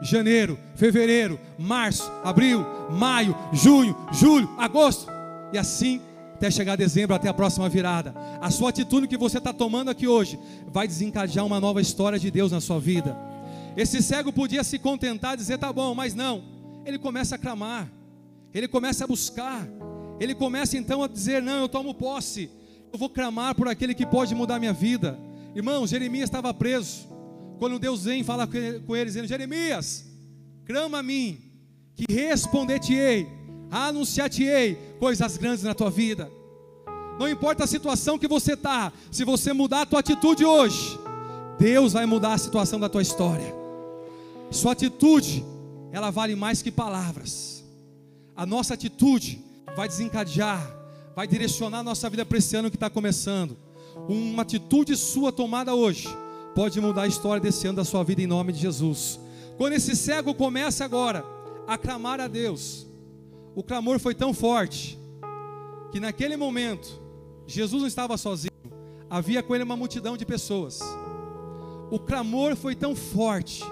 janeiro, 0.02 0.58
fevereiro, 0.74 1.38
março, 1.58 2.10
abril, 2.24 2.64
maio, 2.90 3.34
junho, 3.52 3.96
julho, 4.12 4.48
agosto, 4.58 5.10
e 5.52 5.58
assim 5.58 6.00
até 6.38 6.52
chegar 6.52 6.76
dezembro, 6.76 7.16
até 7.16 7.28
a 7.28 7.34
próxima 7.34 7.68
virada. 7.68 8.14
A 8.40 8.48
sua 8.48 8.70
atitude 8.70 9.08
que 9.08 9.16
você 9.16 9.38
está 9.38 9.52
tomando 9.52 9.90
aqui 9.90 10.06
hoje 10.06 10.38
vai 10.68 10.86
desencadear 10.86 11.44
uma 11.44 11.58
nova 11.58 11.80
história 11.80 12.16
de 12.18 12.30
Deus 12.30 12.52
na 12.52 12.60
sua 12.60 12.78
vida. 12.78 13.16
Esse 13.76 14.00
cego 14.00 14.32
podia 14.32 14.62
se 14.62 14.78
contentar 14.78 15.34
e 15.34 15.36
dizer: 15.36 15.58
tá 15.58 15.72
bom, 15.72 15.94
mas 15.94 16.14
não. 16.14 16.44
Ele 16.86 16.98
começa 16.98 17.34
a 17.34 17.38
clamar, 17.38 17.90
ele 18.54 18.68
começa 18.68 19.04
a 19.04 19.06
buscar, 19.06 19.66
ele 20.20 20.34
começa 20.34 20.78
então 20.78 21.02
a 21.02 21.08
dizer: 21.08 21.42
não, 21.42 21.58
eu 21.60 21.68
tomo 21.68 21.92
posse, 21.92 22.48
eu 22.92 22.98
vou 22.98 23.10
clamar 23.10 23.56
por 23.56 23.66
aquele 23.66 23.92
que 23.92 24.06
pode 24.06 24.32
mudar 24.32 24.60
minha 24.60 24.72
vida. 24.72 25.18
Irmão, 25.56 25.86
Jeremias 25.88 26.28
estava 26.28 26.54
preso. 26.54 27.08
Quando 27.58 27.78
Deus 27.78 28.04
vem 28.04 28.22
falar 28.22 28.46
com 28.46 28.96
ele, 28.96 29.06
dizendo: 29.06 29.26
Jeremias, 29.26 30.06
clama 30.64 30.98
a 30.98 31.02
mim, 31.02 31.40
que 31.94 32.12
responder-te-ei, 32.12 33.26
anunciar-te-ei 33.70 34.76
coisas 34.98 35.36
grandes 35.36 35.64
na 35.64 35.74
tua 35.74 35.90
vida. 35.90 36.30
Não 37.18 37.28
importa 37.28 37.64
a 37.64 37.66
situação 37.66 38.18
que 38.18 38.28
você 38.28 38.52
está, 38.52 38.92
se 39.10 39.24
você 39.24 39.52
mudar 39.52 39.82
a 39.82 39.86
tua 39.86 39.98
atitude 39.98 40.44
hoje, 40.44 40.96
Deus 41.58 41.94
vai 41.94 42.06
mudar 42.06 42.34
a 42.34 42.38
situação 42.38 42.78
da 42.78 42.88
tua 42.88 43.02
história. 43.02 43.52
Sua 44.52 44.72
atitude, 44.72 45.44
ela 45.90 46.10
vale 46.10 46.36
mais 46.36 46.62
que 46.62 46.70
palavras. 46.70 47.64
A 48.36 48.46
nossa 48.46 48.74
atitude 48.74 49.44
vai 49.76 49.88
desencadear, 49.88 50.64
vai 51.16 51.26
direcionar 51.26 51.80
a 51.80 51.82
nossa 51.82 52.08
vida 52.08 52.24
para 52.24 52.38
esse 52.38 52.54
ano 52.54 52.70
que 52.70 52.76
está 52.76 52.88
começando. 52.88 53.56
Uma 54.08 54.42
atitude 54.42 54.96
sua 54.96 55.32
tomada 55.32 55.74
hoje 55.74 56.08
pode 56.58 56.80
mudar 56.80 57.02
a 57.02 57.06
história 57.06 57.40
desse 57.40 57.68
ano 57.68 57.76
da 57.76 57.84
sua 57.84 58.02
vida 58.02 58.20
em 58.20 58.26
nome 58.26 58.52
de 58.52 58.58
Jesus. 58.58 59.20
Quando 59.56 59.74
esse 59.74 59.94
cego 59.94 60.34
começa 60.34 60.84
agora 60.84 61.24
a 61.68 61.78
clamar 61.78 62.18
a 62.18 62.26
Deus, 62.26 62.84
o 63.54 63.62
clamor 63.62 64.00
foi 64.00 64.12
tão 64.12 64.34
forte 64.34 64.98
que 65.92 66.00
naquele 66.00 66.36
momento 66.36 67.00
Jesus 67.46 67.82
não 67.82 67.86
estava 67.86 68.16
sozinho, 68.16 68.50
havia 69.08 69.40
com 69.40 69.54
ele 69.54 69.62
uma 69.62 69.76
multidão 69.76 70.16
de 70.16 70.26
pessoas. 70.26 70.80
O 71.92 71.98
clamor 72.00 72.56
foi 72.56 72.74
tão 72.74 72.96
forte 72.96 73.62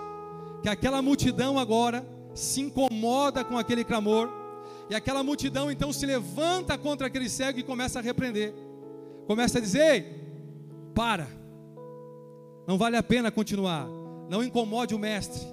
que 0.62 0.68
aquela 0.68 1.02
multidão 1.02 1.58
agora 1.58 2.06
se 2.36 2.60
incomoda 2.60 3.42
com 3.42 3.58
aquele 3.58 3.82
clamor, 3.82 4.30
e 4.88 4.94
aquela 4.94 5.24
multidão 5.24 5.72
então 5.72 5.92
se 5.92 6.06
levanta 6.06 6.78
contra 6.78 7.08
aquele 7.08 7.28
cego 7.28 7.58
e 7.58 7.64
começa 7.64 7.98
a 7.98 8.02
repreender. 8.02 8.54
Começa 9.26 9.58
a 9.58 9.60
dizer: 9.60 9.92
Ei, 9.92 10.20
para, 10.94 11.26
não 12.66 12.76
vale 12.76 12.96
a 12.96 13.02
pena 13.02 13.30
continuar, 13.30 13.86
não 14.28 14.42
incomode 14.42 14.94
o 14.94 14.98
mestre. 14.98 15.46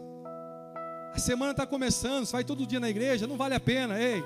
A 1.13 1.19
semana 1.19 1.51
está 1.51 1.65
começando, 1.65 2.25
você 2.25 2.31
vai 2.31 2.43
todo 2.43 2.65
dia 2.65 2.79
na 2.79 2.89
igreja, 2.89 3.27
não 3.27 3.37
vale 3.37 3.53
a 3.53 3.59
pena, 3.59 4.01
ei. 4.01 4.23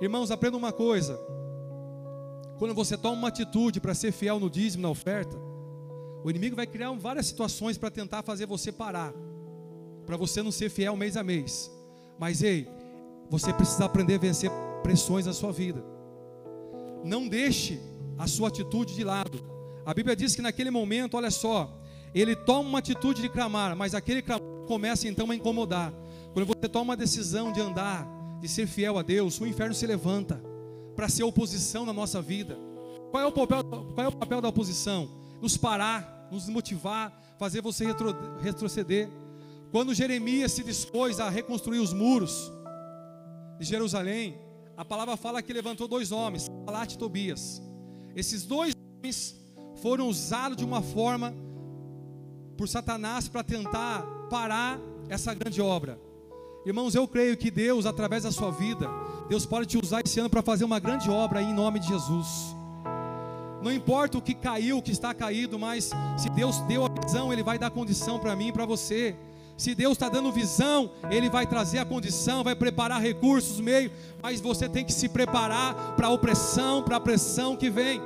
Irmãos, 0.00 0.30
aprenda 0.30 0.56
uma 0.56 0.72
coisa: 0.72 1.18
quando 2.58 2.74
você 2.74 2.96
toma 2.96 3.16
uma 3.16 3.28
atitude 3.28 3.80
para 3.80 3.94
ser 3.94 4.12
fiel 4.12 4.38
no 4.38 4.48
dízimo, 4.48 4.82
na 4.82 4.90
oferta, 4.90 5.36
o 6.22 6.30
inimigo 6.30 6.54
vai 6.54 6.66
criar 6.66 6.92
várias 6.92 7.26
situações 7.26 7.76
para 7.76 7.90
tentar 7.90 8.22
fazer 8.22 8.46
você 8.46 8.70
parar, 8.70 9.12
para 10.06 10.16
você 10.16 10.42
não 10.42 10.52
ser 10.52 10.70
fiel 10.70 10.96
mês 10.96 11.16
a 11.16 11.24
mês. 11.24 11.70
Mas 12.18 12.42
ei, 12.42 12.68
você 13.28 13.52
precisa 13.52 13.84
aprender 13.84 14.14
a 14.14 14.18
vencer 14.18 14.50
pressões 14.82 15.26
na 15.26 15.32
sua 15.32 15.52
vida. 15.52 15.84
Não 17.04 17.26
deixe 17.28 17.80
a 18.16 18.26
sua 18.26 18.48
atitude 18.48 18.94
de 18.94 19.02
lado. 19.04 19.57
A 19.88 19.94
Bíblia 19.94 20.14
diz 20.14 20.36
que 20.36 20.42
naquele 20.42 20.70
momento, 20.70 21.16
olha 21.16 21.30
só, 21.30 21.74
ele 22.14 22.36
toma 22.36 22.68
uma 22.68 22.78
atitude 22.78 23.22
de 23.22 23.28
clamar, 23.30 23.74
mas 23.74 23.94
aquele 23.94 24.20
clamor 24.20 24.66
começa 24.66 25.08
então 25.08 25.30
a 25.30 25.34
incomodar. 25.34 25.94
Quando 26.34 26.44
você 26.44 26.68
toma 26.68 26.90
uma 26.90 26.96
decisão 26.96 27.50
de 27.50 27.58
andar, 27.58 28.06
de 28.38 28.46
ser 28.50 28.66
fiel 28.66 28.98
a 28.98 29.02
Deus, 29.02 29.40
o 29.40 29.46
inferno 29.46 29.74
se 29.74 29.86
levanta 29.86 30.42
para 30.94 31.08
ser 31.08 31.22
oposição 31.22 31.86
na 31.86 31.92
nossa 31.94 32.20
vida. 32.20 32.58
Qual 33.10 33.22
é 33.22 33.26
o 33.26 33.32
papel, 33.32 33.64
qual 33.64 34.04
é 34.04 34.08
o 34.08 34.12
papel 34.12 34.42
da 34.42 34.48
oposição? 34.50 35.08
Nos 35.40 35.56
parar, 35.56 36.28
nos 36.30 36.50
motivar, 36.50 37.18
fazer 37.38 37.62
você 37.62 37.86
retro, 37.86 38.14
retroceder. 38.42 39.08
Quando 39.72 39.94
Jeremias 39.94 40.52
se 40.52 40.62
dispôs 40.62 41.18
a 41.18 41.30
reconstruir 41.30 41.78
os 41.78 41.94
muros 41.94 42.52
de 43.58 43.64
Jerusalém, 43.64 44.38
a 44.76 44.84
palavra 44.84 45.16
fala 45.16 45.40
que 45.40 45.50
levantou 45.50 45.88
dois 45.88 46.12
homens, 46.12 46.46
Salat 46.66 46.92
e 46.92 46.98
Tobias. 46.98 47.62
Esses 48.14 48.44
dois 48.44 48.74
homens 48.98 49.37
foram 49.82 50.08
usados 50.08 50.56
de 50.56 50.64
uma 50.64 50.82
forma 50.82 51.34
por 52.56 52.68
Satanás 52.68 53.28
para 53.28 53.42
tentar 53.42 54.02
parar 54.28 54.78
essa 55.08 55.32
grande 55.32 55.60
obra. 55.60 55.98
Irmãos, 56.66 56.94
eu 56.94 57.06
creio 57.06 57.36
que 57.36 57.50
Deus, 57.50 57.86
através 57.86 58.24
da 58.24 58.32
sua 58.32 58.50
vida, 58.50 58.88
Deus 59.28 59.46
pode 59.46 59.66
te 59.66 59.78
usar 59.78 60.02
esse 60.04 60.18
ano 60.20 60.28
para 60.28 60.42
fazer 60.42 60.64
uma 60.64 60.78
grande 60.78 61.08
obra 61.08 61.38
aí 61.38 61.46
em 61.46 61.54
nome 61.54 61.78
de 61.78 61.88
Jesus. 61.88 62.54
Não 63.62 63.72
importa 63.72 64.18
o 64.18 64.22
que 64.22 64.34
caiu, 64.34 64.78
o 64.78 64.82
que 64.82 64.92
está 64.92 65.14
caído, 65.14 65.58
mas 65.58 65.90
se 66.16 66.28
Deus 66.30 66.60
deu 66.62 66.84
a 66.84 66.88
visão, 66.88 67.32
Ele 67.32 67.42
vai 67.42 67.58
dar 67.58 67.70
condição 67.70 68.18
para 68.18 68.36
mim 68.36 68.48
e 68.48 68.52
para 68.52 68.66
você. 68.66 69.16
Se 69.56 69.74
Deus 69.74 69.94
está 69.94 70.08
dando 70.08 70.30
visão, 70.30 70.90
Ele 71.10 71.28
vai 71.28 71.46
trazer 71.46 71.78
a 71.78 71.84
condição, 71.84 72.44
vai 72.44 72.54
preparar 72.54 73.00
recursos, 73.00 73.60
meio, 73.60 73.90
mas 74.22 74.40
você 74.40 74.68
tem 74.68 74.84
que 74.84 74.92
se 74.92 75.08
preparar 75.08 75.96
para 75.96 76.06
a 76.06 76.10
opressão, 76.10 76.82
para 76.82 76.96
a 76.96 77.00
pressão 77.00 77.56
que 77.56 77.70
vem. 77.70 78.00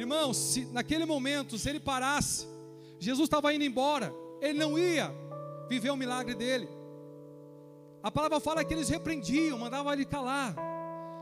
Irmãos, 0.00 0.36
se 0.36 0.64
naquele 0.66 1.04
momento, 1.04 1.58
se 1.58 1.68
ele 1.68 1.78
parasse, 1.78 2.46
Jesus 2.98 3.26
estava 3.26 3.52
indo 3.52 3.64
embora, 3.64 4.14
ele 4.40 4.58
não 4.58 4.78
ia 4.78 5.12
viver 5.68 5.90
o 5.90 5.96
milagre 5.96 6.34
dele. 6.34 6.66
A 8.02 8.10
palavra 8.10 8.40
fala 8.40 8.64
que 8.64 8.72
eles 8.72 8.88
repreendiam, 8.88 9.58
mandavam 9.58 9.92
ele 9.92 10.06
calar. 10.06 10.56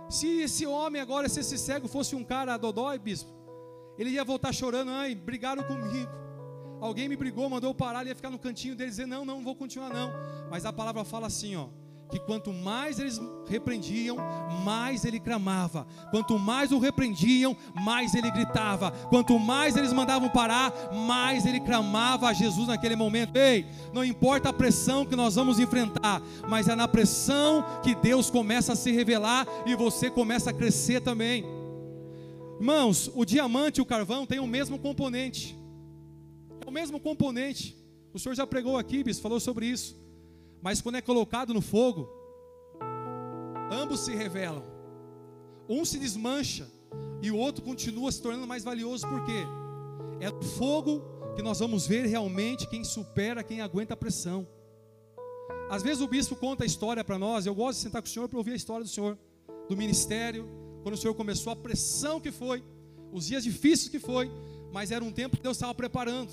Se 0.09 0.43
esse 0.43 0.65
homem 0.65 1.03
agora, 1.03 1.29
se 1.29 1.41
esse 1.41 1.59
cego 1.59 1.89
fosse 1.89 2.15
um 2.15 2.23
cara 2.23 2.57
dodói, 2.57 3.01
bispo, 3.01 3.31
ele 3.99 4.11
ia 4.11 4.23
voltar 4.25 4.53
chorando, 4.53 4.93
ai, 4.93 5.13
brigaram 5.13 5.65
comigo. 5.65 6.11
Alguém 6.81 7.09
me 7.09 7.17
brigou, 7.17 7.51
mandou 7.51 7.71
eu 7.71 7.75
parar, 7.75 8.03
ele 8.03 8.11
ia 8.11 8.15
ficar 8.15 8.31
no 8.31 8.39
cantinho 8.39 8.77
dele 8.77 8.91
dizer, 8.91 9.07
não, 9.07 9.25
não, 9.25 9.39
não 9.39 9.45
vou 9.45 9.57
continuar 9.57 9.91
não. 9.91 10.13
Mas 10.49 10.65
a 10.65 10.73
palavra 10.73 11.05
fala 11.05 11.27
assim, 11.27 11.57
ó, 11.57 11.67
que 12.11 12.19
quanto 12.19 12.53
mais 12.53 12.99
eles 12.99 13.21
repreendiam, 13.47 14.17
mais 14.65 15.05
ele 15.05 15.21
clamava. 15.21 15.87
Quanto 16.11 16.39
mais 16.39 16.73
o 16.73 16.79
repreendiam, 16.79 17.57
mais 17.75 18.15
ele 18.15 18.31
gritava. 18.31 18.91
Quanto 19.11 19.39
mais 19.39 19.77
eles 19.77 19.93
mandavam 19.93 20.29
parar, 20.29 20.73
mais 20.93 21.45
ele 21.45 21.61
clamava 21.61 22.29
a 22.29 22.33
Jesus 22.33 22.69
naquele 22.69 22.97
momento. 22.97 23.37
Ei, 23.37 23.67
não 23.93 24.05
importa 24.05 24.49
a 24.49 24.53
pressão 24.53 25.05
que 25.05 25.17
nós 25.17 25.35
vamos 25.35 25.59
enfrentar, 25.59 26.23
mas 26.49 26.69
é 26.69 26.75
na 26.75 26.89
pressão 26.89 27.65
que 27.83 27.95
Deus 27.95 28.31
começa 28.31 28.73
a 28.73 28.77
se 28.77 28.91
revelar 28.91 29.47
e 29.67 29.75
você 29.75 30.11
começa 30.11 30.51
a 30.51 30.55
crescer 30.55 31.01
também. 31.01 31.45
Irmãos, 32.59 33.11
o 33.15 33.25
diamante 33.25 33.79
e 33.79 33.83
o 33.83 33.87
carvão 33.87 34.27
têm 34.27 34.41
o 34.41 34.47
mesmo 34.47 34.79
componente. 34.79 35.57
É 36.65 36.69
o 36.69 36.73
mesmo 36.73 36.99
componente. 36.99 37.77
O 38.13 38.19
senhor 38.19 38.35
já 38.35 38.47
pregou 38.47 38.77
aqui, 38.77 39.05
bis, 39.05 39.21
falou 39.21 39.39
sobre 39.39 39.67
isso. 39.67 40.08
Mas 40.61 40.81
quando 40.81 40.97
é 40.97 41.01
colocado 41.01 41.55
no 41.55 41.61
fogo, 41.61 42.09
ambos 43.71 44.01
se 44.01 44.15
revelam. 44.15 44.65
Um 45.69 45.85
se 45.85 45.99
desmancha 45.99 46.69
e 47.23 47.31
o 47.31 47.37
outro 47.37 47.63
continua 47.63 48.11
se 48.11 48.23
tornando 48.23 48.47
mais 48.47 48.65
valioso, 48.65 49.07
por 49.07 49.25
quê? 49.25 49.45
É 50.21 50.31
no 50.31 50.43
fogo 50.43 51.03
que 51.37 51.43
nós 51.43 51.59
vamos 51.61 51.87
ver 51.87 52.07
realmente 52.07 52.67
quem 52.67 52.83
supera, 52.83 53.45
quem 53.45 53.61
aguenta 53.61 53.95
a 53.95 53.97
pressão. 53.97 54.47
Às 55.71 55.83
vezes 55.83 56.01
o 56.01 56.09
bispo 56.09 56.35
conta 56.35 56.65
a 56.65 56.67
história 56.67 57.05
para 57.05 57.19
nós, 57.19 57.47
eu 57.47 57.55
gosto 57.55 57.79
de 57.79 57.85
sentar 57.85 58.03
com 58.03 58.09
o 58.09 58.11
senhor 58.11 58.29
para 58.29 58.39
ouvir 58.39 58.53
a 58.53 58.57
história 58.57 58.83
do 58.83 58.91
senhor, 58.91 59.19
do 59.69 59.77
ministério, 59.77 60.49
quando 60.83 60.95
o 60.95 60.99
senhor 60.99 61.15
começou, 61.15 61.53
a 61.53 61.57
pressão 61.57 62.21
que 62.21 62.33
foi, 62.33 62.65
os 63.13 63.27
dias 63.27 63.45
difíceis 63.45 63.89
que 63.89 63.99
foi, 63.99 64.31
mas 64.73 64.91
era 64.91 65.05
um 65.05 65.13
tempo 65.13 65.37
que 65.37 65.43
Deus 65.43 65.57
estava 65.57 65.75
preparando. 65.75 66.33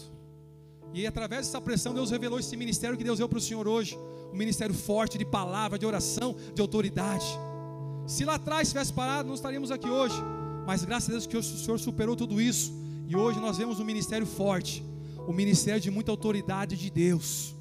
E 0.94 1.06
através 1.06 1.48
dessa 1.48 1.60
pressão, 1.60 1.94
Deus 1.94 2.10
revelou 2.12 2.40
esse 2.40 2.56
ministério 2.56 2.98
que 2.98 3.04
Deus 3.04 3.18
deu 3.20 3.28
para 3.28 3.38
o 3.38 3.42
Senhor 3.42 3.68
hoje 3.68 3.98
um 4.36 4.38
ministério 4.38 4.76
forte 4.76 5.18
de 5.18 5.26
palavra, 5.26 5.80
de 5.80 5.86
oração, 5.86 6.36
de 6.54 6.62
autoridade. 6.62 7.26
Se 8.06 8.26
lá 8.26 8.36
atrás 8.36 8.68
tivesse 8.68 8.92
parado, 8.92 9.28
não 9.28 9.36
estaríamos 9.36 9.72
aqui 9.72 9.90
hoje. 9.90 10.16
Mas 10.68 10.84
graças 10.84 11.10
a 11.10 11.12
Deus 11.14 11.26
que 11.26 11.38
o 11.38 11.42
Senhor 11.42 11.80
superou 11.80 12.16
tudo 12.16 12.42
isso. 12.42 12.74
E 13.08 13.16
hoje 13.16 13.40
nós 13.40 13.58
vemos 13.58 13.80
um 13.80 13.86
ministério 13.86 14.28
forte, 14.28 14.84
um 15.28 15.34
ministério 15.34 15.80
de 15.80 15.90
muita 15.90 16.12
autoridade 16.12 16.76
de 16.76 16.90
Deus. 16.90 17.56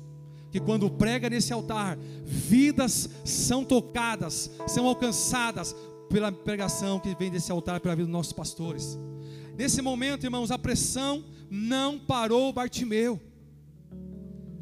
Que 0.50 0.58
quando 0.58 0.90
prega 0.90 1.30
nesse 1.30 1.52
altar, 1.52 1.96
vidas 2.24 3.08
são 3.24 3.64
tocadas, 3.64 4.50
são 4.66 4.86
alcançadas 4.86 5.74
pela 6.08 6.32
pregação 6.32 6.98
que 6.98 7.14
vem 7.14 7.30
desse 7.30 7.52
altar, 7.52 7.80
pela 7.80 7.94
vida 7.94 8.06
dos 8.06 8.12
nossos 8.12 8.32
pastores. 8.32 8.98
Nesse 9.56 9.80
momento, 9.80 10.24
irmãos, 10.24 10.50
a 10.50 10.58
pressão 10.58 11.24
não 11.48 11.98
parou 11.98 12.52
Bartimeu. 12.52 13.20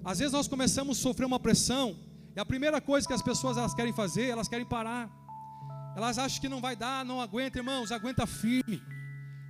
Às 0.05 0.19
vezes 0.19 0.33
nós 0.33 0.49
começamos 0.49 0.99
a 0.99 1.01
sofrer 1.01 1.27
uma 1.27 1.39
pressão, 1.39 1.97
e 2.35 2.41
a 2.41 2.45
primeira 2.45 2.81
coisa 2.81 3.07
que 3.07 3.13
as 3.13 3.23
pessoas 3.23 3.57
elas 3.57 3.75
querem 3.75 3.93
fazer, 3.93 4.29
elas 4.29 4.49
querem 4.49 4.65
parar. 4.65 5.11
Elas 5.95 6.19
acham 6.19 6.41
que 6.41 6.49
não 6.49 6.61
vai 6.61 6.75
dar, 6.75 7.05
não 7.05 7.21
aguenta, 7.21 7.59
irmãos, 7.59 7.93
aguenta 7.93 8.27
firme, 8.27 8.83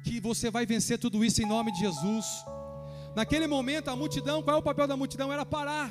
que 0.05 0.21
você 0.21 0.51
vai 0.51 0.67
vencer 0.67 0.99
tudo 0.99 1.25
isso 1.25 1.41
em 1.41 1.47
nome 1.47 1.71
de 1.73 1.79
Jesus. 1.79 2.27
Naquele 3.15 3.47
momento, 3.47 3.89
a 3.89 3.97
multidão, 3.97 4.43
qual 4.43 4.57
é 4.57 4.59
o 4.59 4.63
papel 4.63 4.89
da 4.89 4.97
multidão? 4.97 5.33
Era 5.33 5.47
parar. 5.47 5.91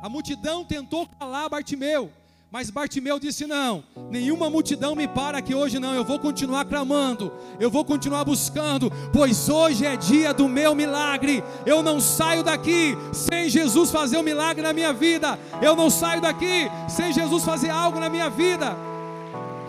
A 0.00 0.08
multidão 0.08 0.64
tentou 0.64 1.06
calar 1.06 1.50
Bartimeu, 1.50 2.12
mas 2.50 2.70
Bartimeu 2.70 3.18
disse: 3.18 3.46
Não, 3.46 3.84
nenhuma 4.10 4.48
multidão 4.48 4.94
me 4.94 5.06
para 5.06 5.38
aqui 5.38 5.54
hoje, 5.54 5.78
não. 5.78 5.94
Eu 5.94 6.04
vou 6.04 6.18
continuar 6.18 6.64
clamando, 6.64 7.30
eu 7.60 7.70
vou 7.70 7.84
continuar 7.84 8.24
buscando, 8.24 8.90
pois 9.12 9.50
hoje 9.50 9.84
é 9.84 9.96
dia 9.96 10.32
do 10.32 10.48
meu 10.48 10.74
milagre. 10.74 11.44
Eu 11.66 11.82
não 11.82 12.00
saio 12.00 12.42
daqui 12.42 12.96
sem 13.12 13.50
Jesus 13.50 13.90
fazer 13.90 14.16
um 14.16 14.22
milagre 14.22 14.62
na 14.62 14.72
minha 14.72 14.94
vida. 14.94 15.38
Eu 15.60 15.76
não 15.76 15.90
saio 15.90 16.22
daqui 16.22 16.70
sem 16.88 17.12
Jesus 17.12 17.44
fazer 17.44 17.68
algo 17.68 18.00
na 18.00 18.08
minha 18.08 18.30
vida. 18.30 18.74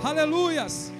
Aleluias. 0.02 0.94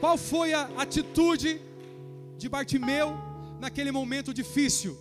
Qual 0.00 0.16
foi 0.16 0.54
a 0.54 0.70
atitude 0.78 1.60
de 2.38 2.48
Bartimeu 2.48 3.14
naquele 3.60 3.92
momento 3.92 4.32
difícil? 4.32 4.96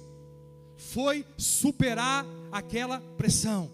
Foi 0.75 1.25
superar 1.37 2.25
aquela 2.51 2.99
pressão. 3.17 3.71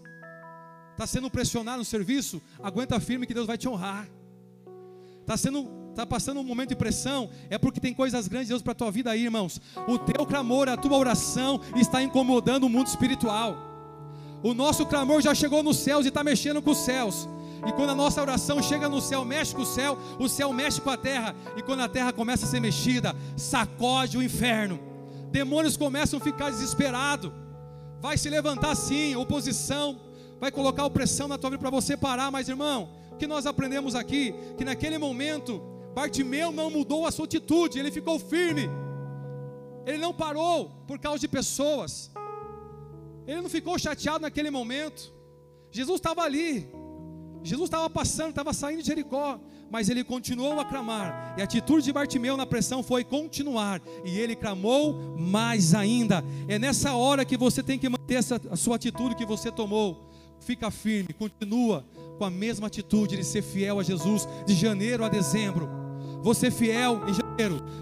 Está 0.92 1.06
sendo 1.06 1.30
pressionado 1.30 1.78
no 1.78 1.84
serviço? 1.84 2.40
Aguenta 2.62 2.98
firme 2.98 3.26
que 3.26 3.34
Deus 3.34 3.46
vai 3.46 3.58
te 3.58 3.68
honrar. 3.68 4.08
Está 5.20 5.36
sendo 5.36 5.76
está 5.96 6.04
passando 6.04 6.40
um 6.40 6.44
momento 6.44 6.68
de 6.68 6.76
pressão, 6.76 7.30
é 7.48 7.56
porque 7.56 7.80
tem 7.80 7.94
coisas 7.94 8.28
grandes 8.28 8.48
de 8.48 8.52
Deus 8.52 8.60
para 8.60 8.72
a 8.72 8.74
tua 8.74 8.90
vida 8.90 9.10
aí, 9.10 9.24
irmãos. 9.24 9.58
O 9.88 9.98
teu 9.98 10.26
clamor, 10.26 10.68
a 10.68 10.76
tua 10.76 10.96
oração 10.96 11.58
está 11.74 12.02
incomodando 12.02 12.64
o 12.64 12.68
mundo 12.68 12.86
espiritual. 12.86 13.56
O 14.42 14.52
nosso 14.52 14.84
clamor 14.84 15.22
já 15.22 15.34
chegou 15.34 15.62
nos 15.62 15.78
céus 15.78 16.04
e 16.04 16.08
está 16.08 16.22
mexendo 16.22 16.60
com 16.60 16.70
os 16.70 16.78
céus. 16.78 17.26
E 17.66 17.72
quando 17.72 17.90
a 17.90 17.94
nossa 17.94 18.20
oração 18.20 18.62
chega 18.62 18.90
no 18.90 19.00
céu, 19.00 19.24
mexe 19.24 19.54
com 19.54 19.62
o 19.62 19.66
céu, 19.66 19.98
o 20.18 20.28
céu 20.28 20.52
mexe 20.52 20.80
com 20.80 20.90
a 20.90 20.98
terra. 20.98 21.34
E 21.56 21.62
quando 21.62 21.80
a 21.80 21.88
terra 21.88 22.12
começa 22.12 22.44
a 22.44 22.48
ser 22.48 22.60
mexida, 22.60 23.16
sacode 23.34 24.18
o 24.18 24.22
inferno. 24.22 24.78
Demônios 25.32 25.78
começam 25.78 26.18
a 26.18 26.22
ficar 26.22 26.50
desesperados. 26.50 27.32
Vai 28.00 28.16
se 28.18 28.28
levantar 28.28 28.74
sim, 28.74 29.16
oposição, 29.16 30.00
vai 30.38 30.50
colocar 30.50 30.84
opressão 30.84 31.26
na 31.28 31.38
tua 31.38 31.50
vida 31.50 31.60
para 31.60 31.70
você 31.70 31.96
parar, 31.96 32.30
mas 32.30 32.48
irmão, 32.48 32.90
o 33.12 33.16
que 33.16 33.26
nós 33.26 33.46
aprendemos 33.46 33.94
aqui? 33.94 34.34
Que 34.56 34.64
naquele 34.64 34.98
momento, 34.98 35.60
Bartimeu 35.94 36.52
não 36.52 36.70
mudou 36.70 37.06
a 37.06 37.10
sua 37.10 37.24
atitude, 37.24 37.78
ele 37.78 37.90
ficou 37.90 38.18
firme, 38.18 38.68
ele 39.86 39.98
não 39.98 40.12
parou 40.12 40.70
por 40.86 40.98
causa 40.98 41.18
de 41.18 41.28
pessoas, 41.28 42.10
ele 43.26 43.40
não 43.40 43.48
ficou 43.48 43.78
chateado 43.78 44.20
naquele 44.20 44.50
momento. 44.50 45.12
Jesus 45.70 45.96
estava 45.98 46.22
ali, 46.22 46.68
Jesus 47.46 47.68
estava 47.68 47.88
passando, 47.88 48.30
estava 48.30 48.52
saindo 48.52 48.82
de 48.82 48.88
Jericó, 48.88 49.40
mas 49.70 49.88
ele 49.88 50.02
continuou 50.02 50.58
a 50.58 50.64
clamar, 50.64 51.34
e 51.38 51.40
a 51.40 51.44
atitude 51.44 51.84
de 51.84 51.92
Bartimeu 51.92 52.36
na 52.36 52.44
pressão 52.44 52.82
foi 52.82 53.04
continuar, 53.04 53.80
e 54.04 54.18
ele 54.18 54.34
clamou 54.34 55.16
mais 55.16 55.74
ainda. 55.74 56.24
É 56.48 56.58
nessa 56.58 56.94
hora 56.94 57.24
que 57.24 57.36
você 57.36 57.62
tem 57.62 57.78
que 57.78 57.88
manter 57.88 58.14
essa, 58.14 58.40
a 58.50 58.56
sua 58.56 58.76
atitude 58.76 59.14
que 59.14 59.24
você 59.24 59.50
tomou. 59.50 60.10
Fica 60.40 60.70
firme, 60.70 61.12
continua 61.14 61.84
com 62.18 62.24
a 62.24 62.30
mesma 62.30 62.66
atitude 62.66 63.16
de 63.16 63.24
ser 63.24 63.42
fiel 63.42 63.78
a 63.78 63.82
Jesus 63.82 64.28
de 64.46 64.54
janeiro 64.54 65.04
a 65.04 65.08
dezembro. 65.08 65.68
Você 66.22 66.50
fiel 66.50 67.02
em 67.08 67.14
janeiro, 67.14 67.25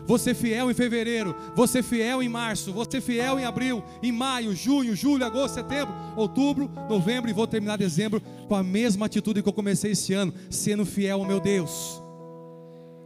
você 0.06 0.34
fiel 0.34 0.70
em 0.70 0.74
fevereiro, 0.74 1.34
você 1.54 1.82
fiel 1.82 2.22
em 2.22 2.28
março, 2.28 2.72
você 2.72 3.00
fiel 3.00 3.38
em 3.38 3.44
abril, 3.44 3.82
em 4.02 4.12
maio, 4.12 4.54
junho, 4.54 4.94
julho, 4.94 5.24
agosto, 5.24 5.54
setembro, 5.54 5.94
outubro, 6.16 6.70
novembro 6.88 7.30
e 7.30 7.32
vou 7.34 7.46
terminar 7.46 7.78
dezembro 7.78 8.20
com 8.48 8.54
a 8.54 8.62
mesma 8.62 9.06
atitude 9.06 9.42
que 9.42 9.48
eu 9.48 9.52
comecei 9.52 9.92
esse 9.92 10.12
ano, 10.12 10.34
sendo 10.50 10.84
fiel 10.84 11.20
ao 11.20 11.26
meu 11.26 11.40
Deus. 11.40 12.02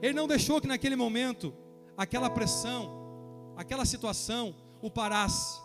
Ele 0.00 0.14
não 0.14 0.28
deixou 0.28 0.60
que 0.60 0.68
naquele 0.68 0.96
momento 0.96 1.52
aquela 1.96 2.30
pressão, 2.30 3.54
aquela 3.56 3.84
situação 3.84 4.54
o 4.80 4.90
parasse. 4.90 5.60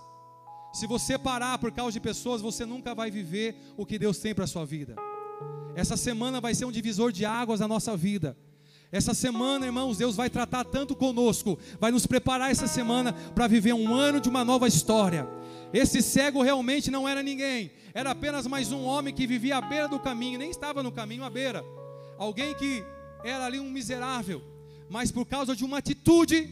Se 0.74 0.88
você 0.88 1.20
parar 1.20 1.60
por 1.60 1.72
causa 1.72 1.92
de 1.92 2.00
pessoas, 2.00 2.42
você 2.42 2.66
nunca 2.66 2.96
vai 2.96 3.12
viver 3.12 3.56
o 3.78 3.86
que 3.86 4.00
Deus 4.00 4.18
tem 4.18 4.34
para 4.34 4.46
a 4.46 4.48
sua 4.48 4.66
vida. 4.66 4.96
Essa 5.76 5.96
semana 5.96 6.42
vai 6.42 6.56
ser 6.56 6.66
um 6.66 6.72
divisor 6.72 7.12
de 7.12 7.26
águas 7.26 7.60
na 7.60 7.68
nossa 7.68 7.96
vida. 7.96 8.36
Essa 8.94 9.16
semana, 9.16 9.66
irmãos, 9.66 9.98
Deus 9.98 10.16
vai 10.16 10.30
tratar 10.30 10.64
tanto 10.64 10.96
conosco, 10.96 11.58
vai 11.80 11.90
nos 11.90 12.06
preparar 12.06 12.52
essa 12.52 12.68
semana 12.68 13.12
para 13.12 13.48
viver 13.48 13.74
um 13.74 13.92
ano 13.92 14.22
de 14.22 14.30
uma 14.30 14.46
nova 14.46 14.68
história. 14.68 15.28
Esse 15.74 16.00
cego 16.00 16.44
realmente 16.44 16.92
não 16.92 17.10
era 17.10 17.24
ninguém, 17.24 17.72
era 17.92 18.12
apenas 18.12 18.46
mais 18.46 18.72
um 18.72 18.84
homem 18.84 19.12
que 19.12 19.26
vivia 19.26 19.58
à 19.58 19.62
beira 19.62 19.88
do 19.88 20.00
caminho, 20.00 20.38
nem 20.38 20.52
estava 20.52 20.84
no 20.84 20.92
caminho 20.92 21.24
à 21.24 21.30
beira. 21.32 21.66
Alguém 22.20 22.54
que 22.54 22.84
era 23.24 23.48
ali 23.48 23.60
um 23.60 23.68
miserável, 23.68 24.44
mas 24.88 25.12
por 25.12 25.26
causa 25.26 25.56
de 25.56 25.66
uma 25.66 25.80
atitude, 25.80 26.48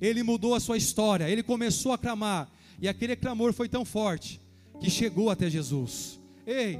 ele 0.00 0.22
mudou 0.22 0.54
a 0.54 0.60
sua 0.60 0.76
história, 0.76 1.28
ele 1.28 1.42
começou 1.42 1.92
a 1.92 1.98
clamar, 1.98 2.48
e 2.80 2.86
aquele 2.86 3.16
clamor 3.16 3.52
foi 3.52 3.68
tão 3.68 3.84
forte 3.84 4.40
que 4.78 4.88
chegou 4.88 5.28
até 5.28 5.50
Jesus. 5.50 6.20
Ei, 6.46 6.78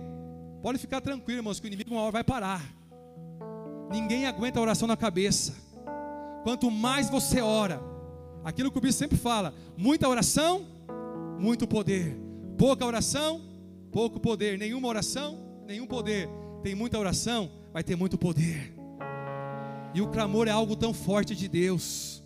pode 0.62 0.79
ficar 0.79 1.00
tranquilo, 1.00 1.40
irmãos, 1.40 1.59
que 1.59 1.67
o 1.67 1.69
inimigo 1.69 1.90
uma 1.90 2.02
hora 2.02 2.12
vai 2.12 2.23
parar. 2.23 2.79
Ninguém 3.90 4.26
aguenta 4.26 4.59
a 4.59 4.62
oração 4.62 4.87
na 4.87 4.97
cabeça. 4.97 5.54
Quanto 6.44 6.70
mais 6.70 7.11
você 7.11 7.40
ora, 7.40 7.82
aquilo 8.44 8.70
que 8.70 8.78
o 8.78 8.80
bispo 8.80 8.99
sempre 8.99 9.18
fala: 9.18 9.52
muita 9.76 10.09
oração, 10.09 10.64
muito 11.38 11.66
poder. 11.66 12.16
Pouca 12.56 12.87
oração, 12.87 13.40
pouco 13.90 14.20
poder. 14.20 14.59
Nenhuma 14.59 14.88
oração, 14.88 15.38
nenhum 15.66 15.87
poder. 15.87 16.28
Tem 16.62 16.75
muita 16.75 16.99
oração, 16.99 17.50
vai 17.72 17.83
ter 17.83 17.96
muito 17.96 18.16
poder. 18.16 18.74
E 19.92 20.00
o 20.00 20.09
clamor 20.09 20.46
é 20.46 20.50
algo 20.50 20.76
tão 20.76 20.94
forte 20.94 21.35
de 21.35 21.48
Deus. 21.48 22.19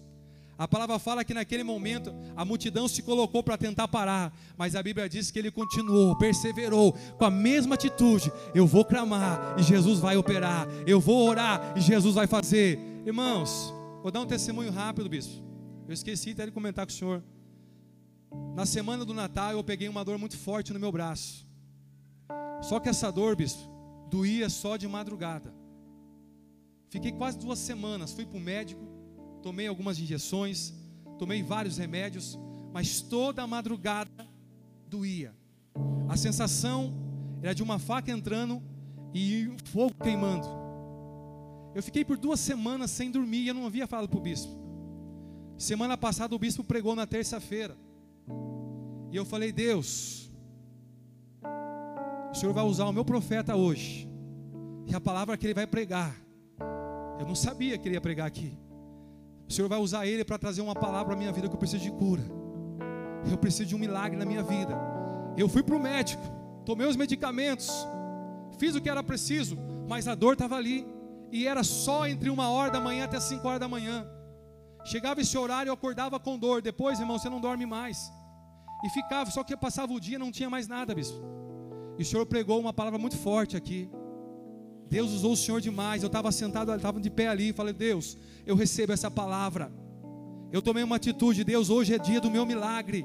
A 0.57 0.69
palavra 0.69 0.99
fala 0.99 1.25
que 1.25 1.35
naquele 1.35 1.65
momento 1.65 2.15
a 2.37 2.45
multidão 2.45 2.87
se 2.87 3.03
colocou 3.03 3.43
para 3.43 3.59
tentar 3.59 3.89
parar, 3.89 4.33
mas 4.57 4.77
a 4.77 4.83
Bíblia 4.83 5.09
diz 5.09 5.31
que 5.31 5.39
ele 5.39 5.51
continuou, 5.51 6.17
perseverou 6.17 6.93
com 7.19 7.25
a 7.25 7.31
mesma 7.31 7.75
atitude. 7.75 8.33
Eu 8.55 8.67
vou 8.67 8.85
clamar 8.85 9.57
e 9.59 9.63
Jesus 9.63 9.99
vai 9.99 10.17
operar. 10.17 10.69
Eu 10.87 11.01
vou 11.01 11.29
orar 11.29 11.75
e 11.77 11.81
Jesus 11.81 12.15
vai 12.15 12.29
fazer. 12.29 12.79
Irmãos, 13.05 13.75
vou 14.01 14.13
dar 14.13 14.21
um 14.21 14.27
testemunho 14.27 14.71
rápido, 14.71 15.09
bispo. 15.09 15.43
Eu 15.89 15.93
esqueci 15.93 16.31
até 16.31 16.47
de 16.47 16.53
comentar 16.53 16.87
com 16.87 16.93
o 16.93 16.95
senhor. 16.95 17.23
Na 18.55 18.65
semana 18.65 19.05
do 19.05 19.13
Natal 19.13 19.53
eu 19.53 19.65
peguei 19.65 19.89
uma 19.89 20.05
dor 20.05 20.19
muito 20.19 20.37
forte 20.39 20.73
no 20.73 20.79
meu 20.79 20.93
braço. 20.93 21.45
Só 22.63 22.79
que 22.79 22.89
essa 22.89 23.11
dor, 23.11 23.35
bispo, 23.35 23.69
doía 24.09 24.49
só 24.49 24.77
de 24.77 24.87
madrugada. 24.87 25.53
Fiquei 26.89 27.11
quase 27.11 27.39
duas 27.39 27.59
semanas, 27.59 28.13
fui 28.13 28.25
para 28.25 28.39
o 28.39 28.41
médico 28.41 28.94
tomei 29.45 29.67
algumas 29.67 29.99
injeções, 29.99 30.73
tomei 31.19 31.43
vários 31.43 31.77
remédios, 31.77 32.39
mas 32.73 33.03
toda 33.03 33.43
a 33.43 33.47
madrugada 33.47 34.27
doía. 34.89 35.35
A 36.09 36.17
sensação 36.17 36.95
era 37.43 37.55
de 37.55 37.63
uma 37.63 37.79
faca 37.79 38.11
entrando 38.11 38.63
e 39.13 39.47
um 39.49 39.57
fogo 39.67 39.95
queimando. 40.03 40.49
Eu 41.75 41.83
fiquei 41.83 42.07
por 42.07 42.17
duas 42.17 42.41
semanas 42.41 42.91
sem 42.91 43.11
dormir 43.11 43.43
e 43.43 43.49
eu 43.49 43.55
não 43.55 43.67
havia 43.67 43.87
falado 43.87 44.09
para 44.09 44.19
o 44.19 44.23
bispo. 44.23 44.51
Semana 45.59 45.99
passada 45.99 46.35
o 46.35 46.39
bispo 46.39 46.65
pregou 46.65 46.97
na 46.97 47.07
terça-feira. 47.07 47.77
E 49.13 49.17
eu 49.17 49.27
falei, 49.27 49.53
Deus, 49.53 50.33
o 52.33 52.35
Senhor 52.35 52.55
vai 52.55 52.65
usar 52.65 52.87
o 52.87 52.93
meu 52.95 53.05
profeta 53.05 53.55
hoje. 53.55 54.09
E 54.87 54.95
a 54.95 55.01
palavra 55.01 55.37
que 55.37 55.45
ele 55.47 55.53
vai 55.53 55.67
pregar. 55.67 56.17
Eu 57.21 57.27
não 57.27 57.35
sabia 57.35 57.77
que 57.77 57.87
ele 57.87 57.97
ia 57.97 58.01
pregar 58.01 58.27
aqui. 58.27 58.64
O 59.49 59.53
Senhor 59.53 59.69
vai 59.69 59.79
usar 59.79 60.07
ele 60.07 60.25
para 60.25 60.39
trazer 60.39 60.63
uma 60.63 60.75
palavra 60.75 61.15
a 61.15 61.17
minha 61.17 61.33
vida 61.33 61.49
que 61.49 61.55
eu 61.55 61.59
preciso 61.59 61.83
de 61.83 61.91
cura. 61.91 62.23
Eu 63.31 63.39
preciso 63.39 63.69
de 63.69 63.75
um 63.75 63.79
milagre 63.79 64.17
na 64.17 64.25
minha 64.25 64.43
vida. 64.43 64.77
Eu 65.37 65.49
fui 65.49 65.63
para 65.63 65.77
o 65.77 65.81
médico, 65.81 66.23
tomei 66.65 66.87
os 66.87 66.97
medicamentos, 66.97 67.71
fiz 68.59 68.75
o 68.75 68.81
que 68.81 68.89
era 68.89 69.03
preciso, 69.03 69.57
mas 69.89 70.07
a 70.07 70.15
dor 70.15 70.35
estava 70.35 70.57
ali. 70.57 70.87
E 71.33 71.47
era 71.47 71.65
só 71.65 72.07
entre 72.07 72.31
uma 72.31 72.49
hora 72.49 72.71
da 72.71 72.81
manhã 72.81 73.05
até 73.05 73.19
cinco 73.19 73.49
horas 73.49 73.61
da 73.61 73.69
manhã. 73.69 74.07
Chegava 74.85 75.21
esse 75.21 75.37
horário, 75.37 75.71
eu 75.71 75.75
acordava 75.75 76.21
com 76.21 76.39
dor. 76.39 76.63
Depois, 76.63 77.01
irmão, 77.01 77.19
você 77.19 77.29
não 77.29 77.41
dorme 77.41 77.67
mais. 77.67 77.99
E 78.85 78.91
ficava, 78.91 79.31
só 79.31 79.43
que 79.43 79.57
passava 79.57 79.93
o 79.93 79.99
dia, 79.99 80.19
não 80.19 80.31
tinha 80.31 80.51
mais 80.51 80.69
nada, 80.69 80.95
bispo. 80.95 81.19
E 81.99 82.03
o 82.03 82.05
Senhor 82.05 82.27
pregou 82.27 82.61
uma 82.61 82.73
palavra 82.73 82.99
muito 82.99 83.17
forte 83.17 83.57
aqui. 83.57 83.91
Deus 84.91 85.11
usou 85.13 85.33
o 85.33 85.37
Senhor 85.37 85.61
demais. 85.61 86.03
Eu 86.03 86.09
estava 86.09 86.31
sentado, 86.31 86.75
estava 86.75 87.01
de 87.01 87.11
pé 87.11 87.29
ali. 87.29 87.53
Falei, 87.53 87.73
Deus, 87.73 88.17
eu 88.47 88.55
recebo 88.55 88.93
essa 88.93 89.11
palavra. 89.11 89.73
Eu 90.53 90.63
tomei 90.63 90.85
uma 90.85 90.97
atitude, 90.97 91.43
Deus, 91.43 91.69
hoje 91.69 91.95
é 91.95 91.99
dia 91.99 92.21
do 92.21 92.31
meu 92.31 92.47
milagre. 92.47 93.05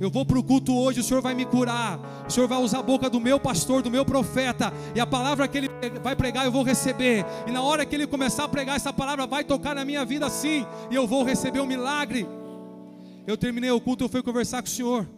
Eu 0.00 0.10
vou 0.10 0.26
para 0.26 0.38
o 0.38 0.42
culto 0.42 0.74
hoje, 0.76 0.98
o 1.00 1.04
Senhor 1.04 1.22
vai 1.22 1.34
me 1.34 1.44
curar. 1.44 2.26
O 2.28 2.30
Senhor 2.30 2.48
vai 2.48 2.60
usar 2.60 2.80
a 2.80 2.82
boca 2.82 3.08
do 3.08 3.20
meu 3.20 3.38
pastor, 3.38 3.80
do 3.80 3.90
meu 3.90 4.04
profeta. 4.04 4.72
E 4.94 5.00
a 5.00 5.06
palavra 5.06 5.46
que 5.46 5.56
ele 5.56 5.70
vai 6.02 6.16
pregar, 6.16 6.44
eu 6.44 6.50
vou 6.50 6.64
receber. 6.64 7.24
E 7.46 7.52
na 7.52 7.62
hora 7.62 7.86
que 7.86 7.94
ele 7.94 8.06
começar 8.06 8.44
a 8.44 8.48
pregar, 8.48 8.76
essa 8.76 8.92
palavra 8.92 9.26
vai 9.26 9.44
tocar 9.44 9.74
na 9.74 9.84
minha 9.84 10.04
vida 10.04 10.26
assim. 10.26 10.66
E 10.90 10.94
eu 10.94 11.06
vou 11.06 11.22
receber 11.22 11.60
o 11.60 11.62
um 11.62 11.66
milagre. 11.66 12.26
Eu 13.26 13.36
terminei 13.36 13.70
o 13.70 13.80
culto, 13.80 14.04
eu 14.04 14.08
fui 14.08 14.22
conversar 14.22 14.60
com 14.62 14.68
o 14.68 14.70
Senhor. 14.70 15.08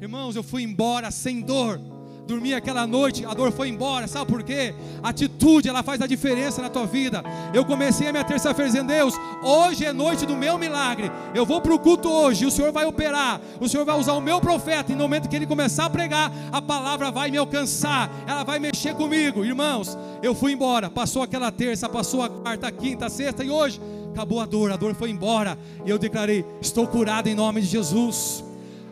Irmãos, 0.00 0.36
eu 0.36 0.42
fui 0.42 0.62
embora 0.62 1.10
sem 1.10 1.40
dor 1.40 1.80
dormi 2.26 2.54
aquela 2.54 2.86
noite, 2.86 3.24
a 3.24 3.34
dor 3.34 3.52
foi 3.52 3.68
embora, 3.68 4.06
sabe 4.06 4.30
por 4.30 4.42
quê? 4.42 4.74
A 5.02 5.10
atitude, 5.10 5.68
ela 5.68 5.82
faz 5.82 6.00
a 6.00 6.06
diferença 6.06 6.62
na 6.62 6.70
tua 6.70 6.86
vida. 6.86 7.22
Eu 7.52 7.64
comecei 7.64 8.08
a 8.08 8.12
minha 8.12 8.24
terça-feira 8.24 8.70
dizendo: 8.70 8.88
Deus, 8.88 9.14
hoje 9.42 9.84
é 9.84 9.92
noite 9.92 10.24
do 10.24 10.34
meu 10.34 10.56
milagre. 10.56 11.10
Eu 11.34 11.44
vou 11.44 11.60
para 11.60 11.74
o 11.74 11.78
culto 11.78 12.08
hoje, 12.08 12.46
o 12.46 12.50
Senhor 12.50 12.72
vai 12.72 12.86
operar, 12.86 13.40
o 13.60 13.68
Senhor 13.68 13.84
vai 13.84 13.98
usar 13.98 14.14
o 14.14 14.20
meu 14.20 14.40
profeta. 14.40 14.92
E 14.92 14.94
no 14.94 15.02
momento 15.02 15.28
que 15.28 15.36
ele 15.36 15.46
começar 15.46 15.86
a 15.86 15.90
pregar, 15.90 16.32
a 16.50 16.62
palavra 16.62 17.10
vai 17.10 17.30
me 17.30 17.36
alcançar, 17.36 18.10
ela 18.26 18.42
vai 18.42 18.58
mexer 18.58 18.94
comigo. 18.94 19.44
Irmãos, 19.44 19.96
eu 20.22 20.34
fui 20.34 20.52
embora, 20.52 20.90
passou 20.90 21.22
aquela 21.22 21.52
terça, 21.52 21.88
passou 21.88 22.22
a 22.22 22.28
quarta, 22.28 22.68
a 22.68 22.72
quinta, 22.72 23.06
a 23.06 23.10
sexta, 23.10 23.44
e 23.44 23.50
hoje 23.50 23.80
acabou 24.12 24.40
a 24.40 24.46
dor, 24.46 24.72
a 24.72 24.76
dor 24.76 24.94
foi 24.94 25.10
embora. 25.10 25.58
E 25.84 25.90
eu 25.90 25.98
declarei: 25.98 26.44
Estou 26.60 26.86
curado 26.86 27.28
em 27.28 27.34
nome 27.34 27.60
de 27.60 27.66
Jesus. 27.66 28.42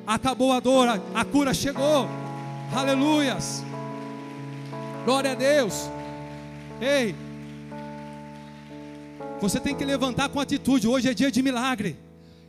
Acabou 0.06 0.52
a 0.52 0.60
dor, 0.60 1.00
a 1.14 1.24
cura 1.24 1.54
chegou. 1.54 2.21
Aleluias. 2.74 3.62
Glória 5.04 5.32
a 5.32 5.34
Deus. 5.34 5.90
Ei, 6.80 7.14
você 9.40 9.60
tem 9.60 9.74
que 9.76 9.84
levantar 9.84 10.30
com 10.30 10.40
atitude. 10.40 10.88
Hoje 10.88 11.08
é 11.08 11.14
dia 11.14 11.30
de 11.30 11.42
milagre. 11.42 11.98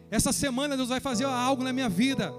Essa 0.10 0.32
semana 0.32 0.78
Deus 0.78 0.90
vai 0.90 1.02
fazer 1.02 1.26
algo 1.26 1.64
na 1.64 1.74
minha 1.74 1.90
vida. 1.90 2.34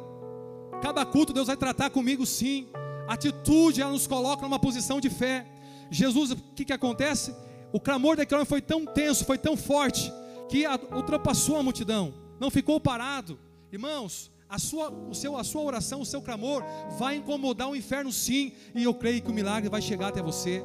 Cada 0.81 1.05
culto 1.05 1.33
Deus 1.33 1.49
vai 1.49 1.57
tratar 1.57 1.91
comigo 1.91 2.25
sim. 2.25 2.69
Atitude 3.07 3.83
ela 3.83 3.93
nos 3.93 4.07
coloca 4.07 4.43
numa 4.43 4.59
posição 4.59 4.99
de 4.99 5.11
fé. 5.11 5.47
Jesus, 5.91 6.31
o 6.31 6.37
que, 6.37 6.65
que 6.65 6.73
acontece? 6.73 7.35
O 7.71 7.79
clamor 7.79 8.17
daquele 8.17 8.37
homem 8.37 8.47
foi 8.47 8.63
tão 8.63 8.87
tenso, 8.87 9.25
foi 9.25 9.37
tão 9.37 9.57
forte, 9.57 10.13
que 10.49 10.65
ultrapassou 10.93 11.59
a 11.59 11.63
multidão, 11.63 12.15
não 12.41 12.51
ficou 12.51 12.81
parado. 12.81 13.39
Irmãos, 13.73 14.31
a 14.55 14.59
sua, 14.59 14.89
o 14.89 15.15
seu, 15.15 15.37
a 15.37 15.43
sua 15.43 15.63
oração, 15.63 16.01
o 16.01 16.07
seu 16.07 16.23
clamor 16.23 16.63
vai 16.97 17.17
incomodar 17.17 17.69
o 17.69 17.75
inferno 17.75 18.13
sim, 18.13 18.53
e 18.73 18.85
eu 18.85 18.95
creio 18.95 19.21
que 19.21 19.29
o 19.29 19.35
milagre 19.35 19.69
vai 19.69 19.83
chegar 19.83 20.09
até 20.09 20.23
você. 20.23 20.63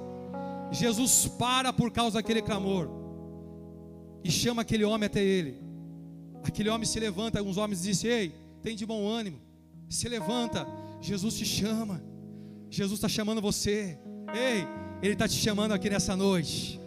Jesus 0.71 1.27
para 1.39 1.73
por 1.73 1.89
causa 1.89 2.19
daquele 2.19 2.43
clamor 2.43 2.87
e 4.23 4.29
chama 4.29 4.61
aquele 4.61 4.85
homem 4.85 5.07
até 5.07 5.23
ele. 5.23 5.59
Aquele 6.43 6.69
homem 6.69 6.85
se 6.85 6.99
levanta, 6.99 7.39
alguns 7.39 7.57
homens 7.57 7.81
dizem: 7.81 8.11
Ei, 8.11 8.35
tem 8.61 8.75
de 8.75 8.85
bom 8.85 9.07
ânimo, 9.07 9.41
se 9.89 10.07
levanta, 10.07 10.67
Jesus 11.01 11.33
te 11.35 11.45
chama, 11.45 11.99
Jesus 12.69 12.99
está 12.99 13.09
chamando 13.09 13.41
você. 13.41 13.97
Ei, 14.31 14.67
Ele 15.01 15.13
está 15.13 15.27
te 15.27 15.33
chamando 15.33 15.71
aqui 15.71 15.89
nessa 15.89 16.15
noite. 16.15 16.79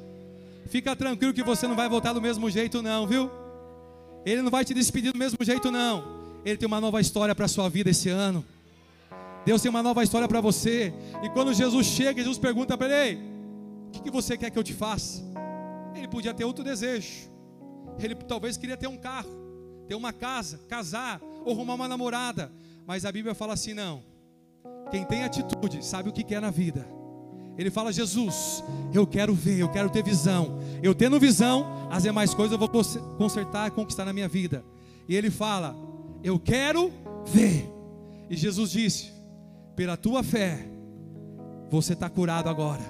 Fica 0.67 0.95
tranquilo 0.95 1.35
que 1.35 1.43
você 1.43 1.67
não 1.67 1.75
vai 1.75 1.89
voltar 1.89 2.13
do 2.13 2.23
mesmo 2.23 2.49
jeito, 2.49 2.81
não, 2.81 3.09
viu? 3.09 3.29
Ele 4.25 4.41
não 4.41 4.53
vai 4.53 4.65
te 4.65 4.73
despedir 4.73 5.13
do 5.13 5.19
mesmo 5.19 5.45
jeito, 5.45 5.69
não. 5.69 6.22
Ele 6.45 6.57
tem 6.57 6.67
uma 6.67 6.81
nova 6.81 7.01
história 7.01 7.35
para 7.35 7.47
a 7.47 7.49
sua 7.49 7.69
vida 7.69 7.91
esse 7.91 8.09
ano. 8.09 8.45
Deus 9.45 9.61
tem 9.61 9.71
uma 9.71 9.83
nova 9.83 10.03
história 10.03 10.29
para 10.29 10.41
você. 10.41 10.93
E 11.23 11.29
quando 11.31 11.53
Jesus 11.53 11.87
chega, 11.87 12.21
Jesus 12.21 12.39
pergunta 12.39 12.77
para 12.77 13.07
ele: 13.07 13.21
O 13.89 13.91
que, 13.91 14.03
que 14.03 14.11
você 14.11 14.37
quer 14.37 14.51
que 14.51 14.59
eu 14.59 14.63
te 14.63 14.73
faça? 14.73 15.23
Ele 15.95 16.09
podia 16.09 16.33
ter 16.33 16.45
outro 16.45 16.65
desejo. 16.65 17.31
Ele 17.99 18.15
talvez 18.15 18.57
queria 18.57 18.77
ter 18.77 18.87
um 18.87 18.97
carro, 18.97 19.31
ter 19.87 19.95
uma 19.95 20.13
casa, 20.13 20.59
casar 20.69 21.21
ou 21.45 21.53
arrumar 21.53 21.75
uma 21.75 21.89
namorada. 21.89 22.51
Mas 22.87 23.05
a 23.05 23.13
Bíblia 23.13 23.35
fala 23.35 23.55
assim: 23.55 23.75
não. 23.75 24.03
Quem 24.91 25.05
tem 25.05 25.25
atitude 25.25 25.85
sabe 25.85 26.09
o 26.09 26.13
que 26.13 26.23
quer 26.23 26.41
na 26.41 26.51
vida. 26.51 26.87
Ele 27.59 27.71
fala: 27.71 27.93
Jesus, 27.93 28.65
eu 28.93 29.07
quero 29.07 29.35
ver, 29.35 29.59
eu 29.59 29.69
quero 29.69 29.91
ter 29.91 30.03
visão. 30.03 30.59
Eu 30.83 30.95
tendo 30.95 31.19
visão, 31.21 31.89
as 31.91 32.03
demais 32.03 32.33
coisas 32.35 32.53
eu 32.53 32.59
vou 32.59 32.69
consertar, 33.19 33.71
conquistar 33.71 34.05
na 34.05 34.13
minha 34.13 34.29
vida. 34.29 34.65
E 35.09 35.17
ele 35.17 35.31
fala: 35.31 35.77
Eu 36.23 36.39
quero 36.39 36.93
ver. 37.27 37.69
E 38.31 38.37
Jesus 38.37 38.71
disse: 38.71 39.13
Pela 39.75 39.97
tua 39.97 40.23
fé, 40.23 40.67
você 41.71 41.93
está 41.93 42.09
curado 42.09 42.49
agora. 42.49 42.83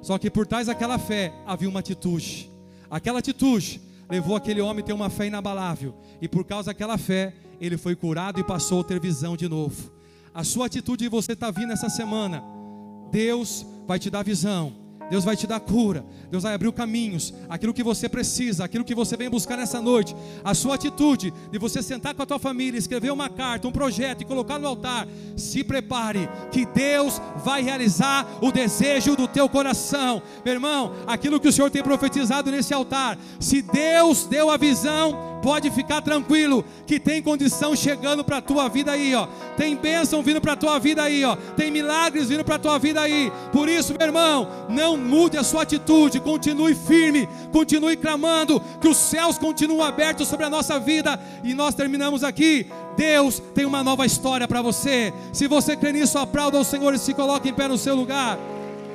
Só 0.00 0.18
que 0.18 0.30
por 0.30 0.46
trás 0.46 0.66
daquela 0.66 0.98
fé 0.98 1.32
havia 1.46 1.68
uma 1.68 1.80
atitude. 1.80 2.50
Aquela 2.90 3.20
atitude 3.20 3.80
levou 4.10 4.36
aquele 4.36 4.60
homem 4.60 4.82
a 4.82 4.86
ter 4.86 4.92
uma 4.92 5.08
fé 5.08 5.26
inabalável. 5.26 5.94
E 6.20 6.28
por 6.28 6.44
causa 6.44 6.70
daquela 6.70 6.98
fé, 6.98 7.34
ele 7.60 7.76
foi 7.76 7.94
curado 7.94 8.40
e 8.40 8.44
passou 8.44 8.80
a 8.80 8.84
ter 8.84 9.00
visão 9.00 9.36
de 9.36 9.48
novo. 9.48 9.92
A 10.34 10.42
sua 10.42 10.66
atitude 10.66 11.08
você 11.08 11.32
está 11.32 11.50
vindo 11.50 11.72
essa 11.72 11.88
semana. 11.88 12.42
Deus 13.10 13.64
vai 13.86 13.98
te 13.98 14.10
dar 14.10 14.24
visão. 14.24 14.81
Deus 15.12 15.24
vai 15.26 15.36
te 15.36 15.46
dar 15.46 15.60
cura, 15.60 16.06
Deus 16.30 16.42
vai 16.42 16.54
abrir 16.54 16.72
caminhos, 16.72 17.34
aquilo 17.46 17.74
que 17.74 17.82
você 17.82 18.08
precisa, 18.08 18.64
aquilo 18.64 18.82
que 18.82 18.94
você 18.94 19.14
vem 19.14 19.28
buscar 19.28 19.58
nessa 19.58 19.78
noite, 19.78 20.16
a 20.42 20.54
sua 20.54 20.76
atitude 20.76 21.34
de 21.50 21.58
você 21.58 21.82
sentar 21.82 22.14
com 22.14 22.22
a 22.22 22.24
tua 22.24 22.38
família, 22.38 22.78
escrever 22.78 23.12
uma 23.12 23.28
carta, 23.28 23.68
um 23.68 23.72
projeto 23.72 24.22
e 24.22 24.24
colocar 24.24 24.58
no 24.58 24.66
altar, 24.66 25.06
se 25.36 25.62
prepare, 25.62 26.30
que 26.50 26.64
Deus 26.64 27.20
vai 27.44 27.60
realizar 27.62 28.26
o 28.40 28.50
desejo 28.50 29.14
do 29.14 29.28
teu 29.28 29.50
coração, 29.50 30.22
meu 30.42 30.54
irmão, 30.54 30.94
aquilo 31.06 31.38
que 31.38 31.48
o 31.48 31.52
Senhor 31.52 31.70
tem 31.70 31.82
profetizado 31.82 32.50
nesse 32.50 32.72
altar, 32.72 33.18
se 33.38 33.60
Deus 33.60 34.24
deu 34.24 34.48
a 34.48 34.56
visão, 34.56 35.31
pode 35.42 35.70
ficar 35.70 36.00
tranquilo 36.00 36.64
que 36.86 37.00
tem 37.00 37.20
condição 37.20 37.74
chegando 37.74 38.24
para 38.24 38.38
a 38.38 38.40
tua 38.40 38.68
vida 38.68 38.92
aí, 38.92 39.14
ó. 39.14 39.26
Tem 39.56 39.76
bênção 39.76 40.22
vindo 40.22 40.40
para 40.40 40.52
a 40.52 40.56
tua 40.56 40.78
vida 40.78 41.02
aí, 41.02 41.24
ó. 41.24 41.36
Tem 41.56 41.70
milagres 41.70 42.28
vindo 42.28 42.44
para 42.44 42.54
a 42.54 42.58
tua 42.58 42.78
vida 42.78 43.00
aí. 43.00 43.30
Por 43.52 43.68
isso, 43.68 43.94
meu 43.98 44.06
irmão, 44.06 44.48
não 44.68 44.96
mude 44.96 45.36
a 45.36 45.42
sua 45.42 45.62
atitude, 45.62 46.20
continue 46.20 46.74
firme, 46.74 47.28
continue 47.52 47.96
clamando 47.96 48.62
que 48.80 48.88
os 48.88 48.96
céus 48.96 49.36
continuam 49.36 49.82
abertos 49.82 50.28
sobre 50.28 50.46
a 50.46 50.50
nossa 50.50 50.78
vida 50.78 51.18
e 51.42 51.52
nós 51.52 51.74
terminamos 51.74 52.22
aqui. 52.22 52.66
Deus 52.96 53.42
tem 53.54 53.64
uma 53.64 53.82
nova 53.82 54.06
história 54.06 54.46
para 54.46 54.62
você. 54.62 55.12
Se 55.32 55.48
você 55.48 55.76
crê 55.76 55.92
nisso, 55.92 56.18
aplauda 56.18 56.58
o 56.58 56.64
Senhor 56.64 56.94
e 56.94 56.98
se 56.98 57.12
coloque 57.12 57.48
em 57.48 57.54
pé 57.54 57.66
no 57.66 57.76
seu 57.76 57.96
lugar. 57.96 58.38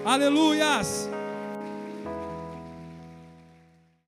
Aleluias! 0.06 1.17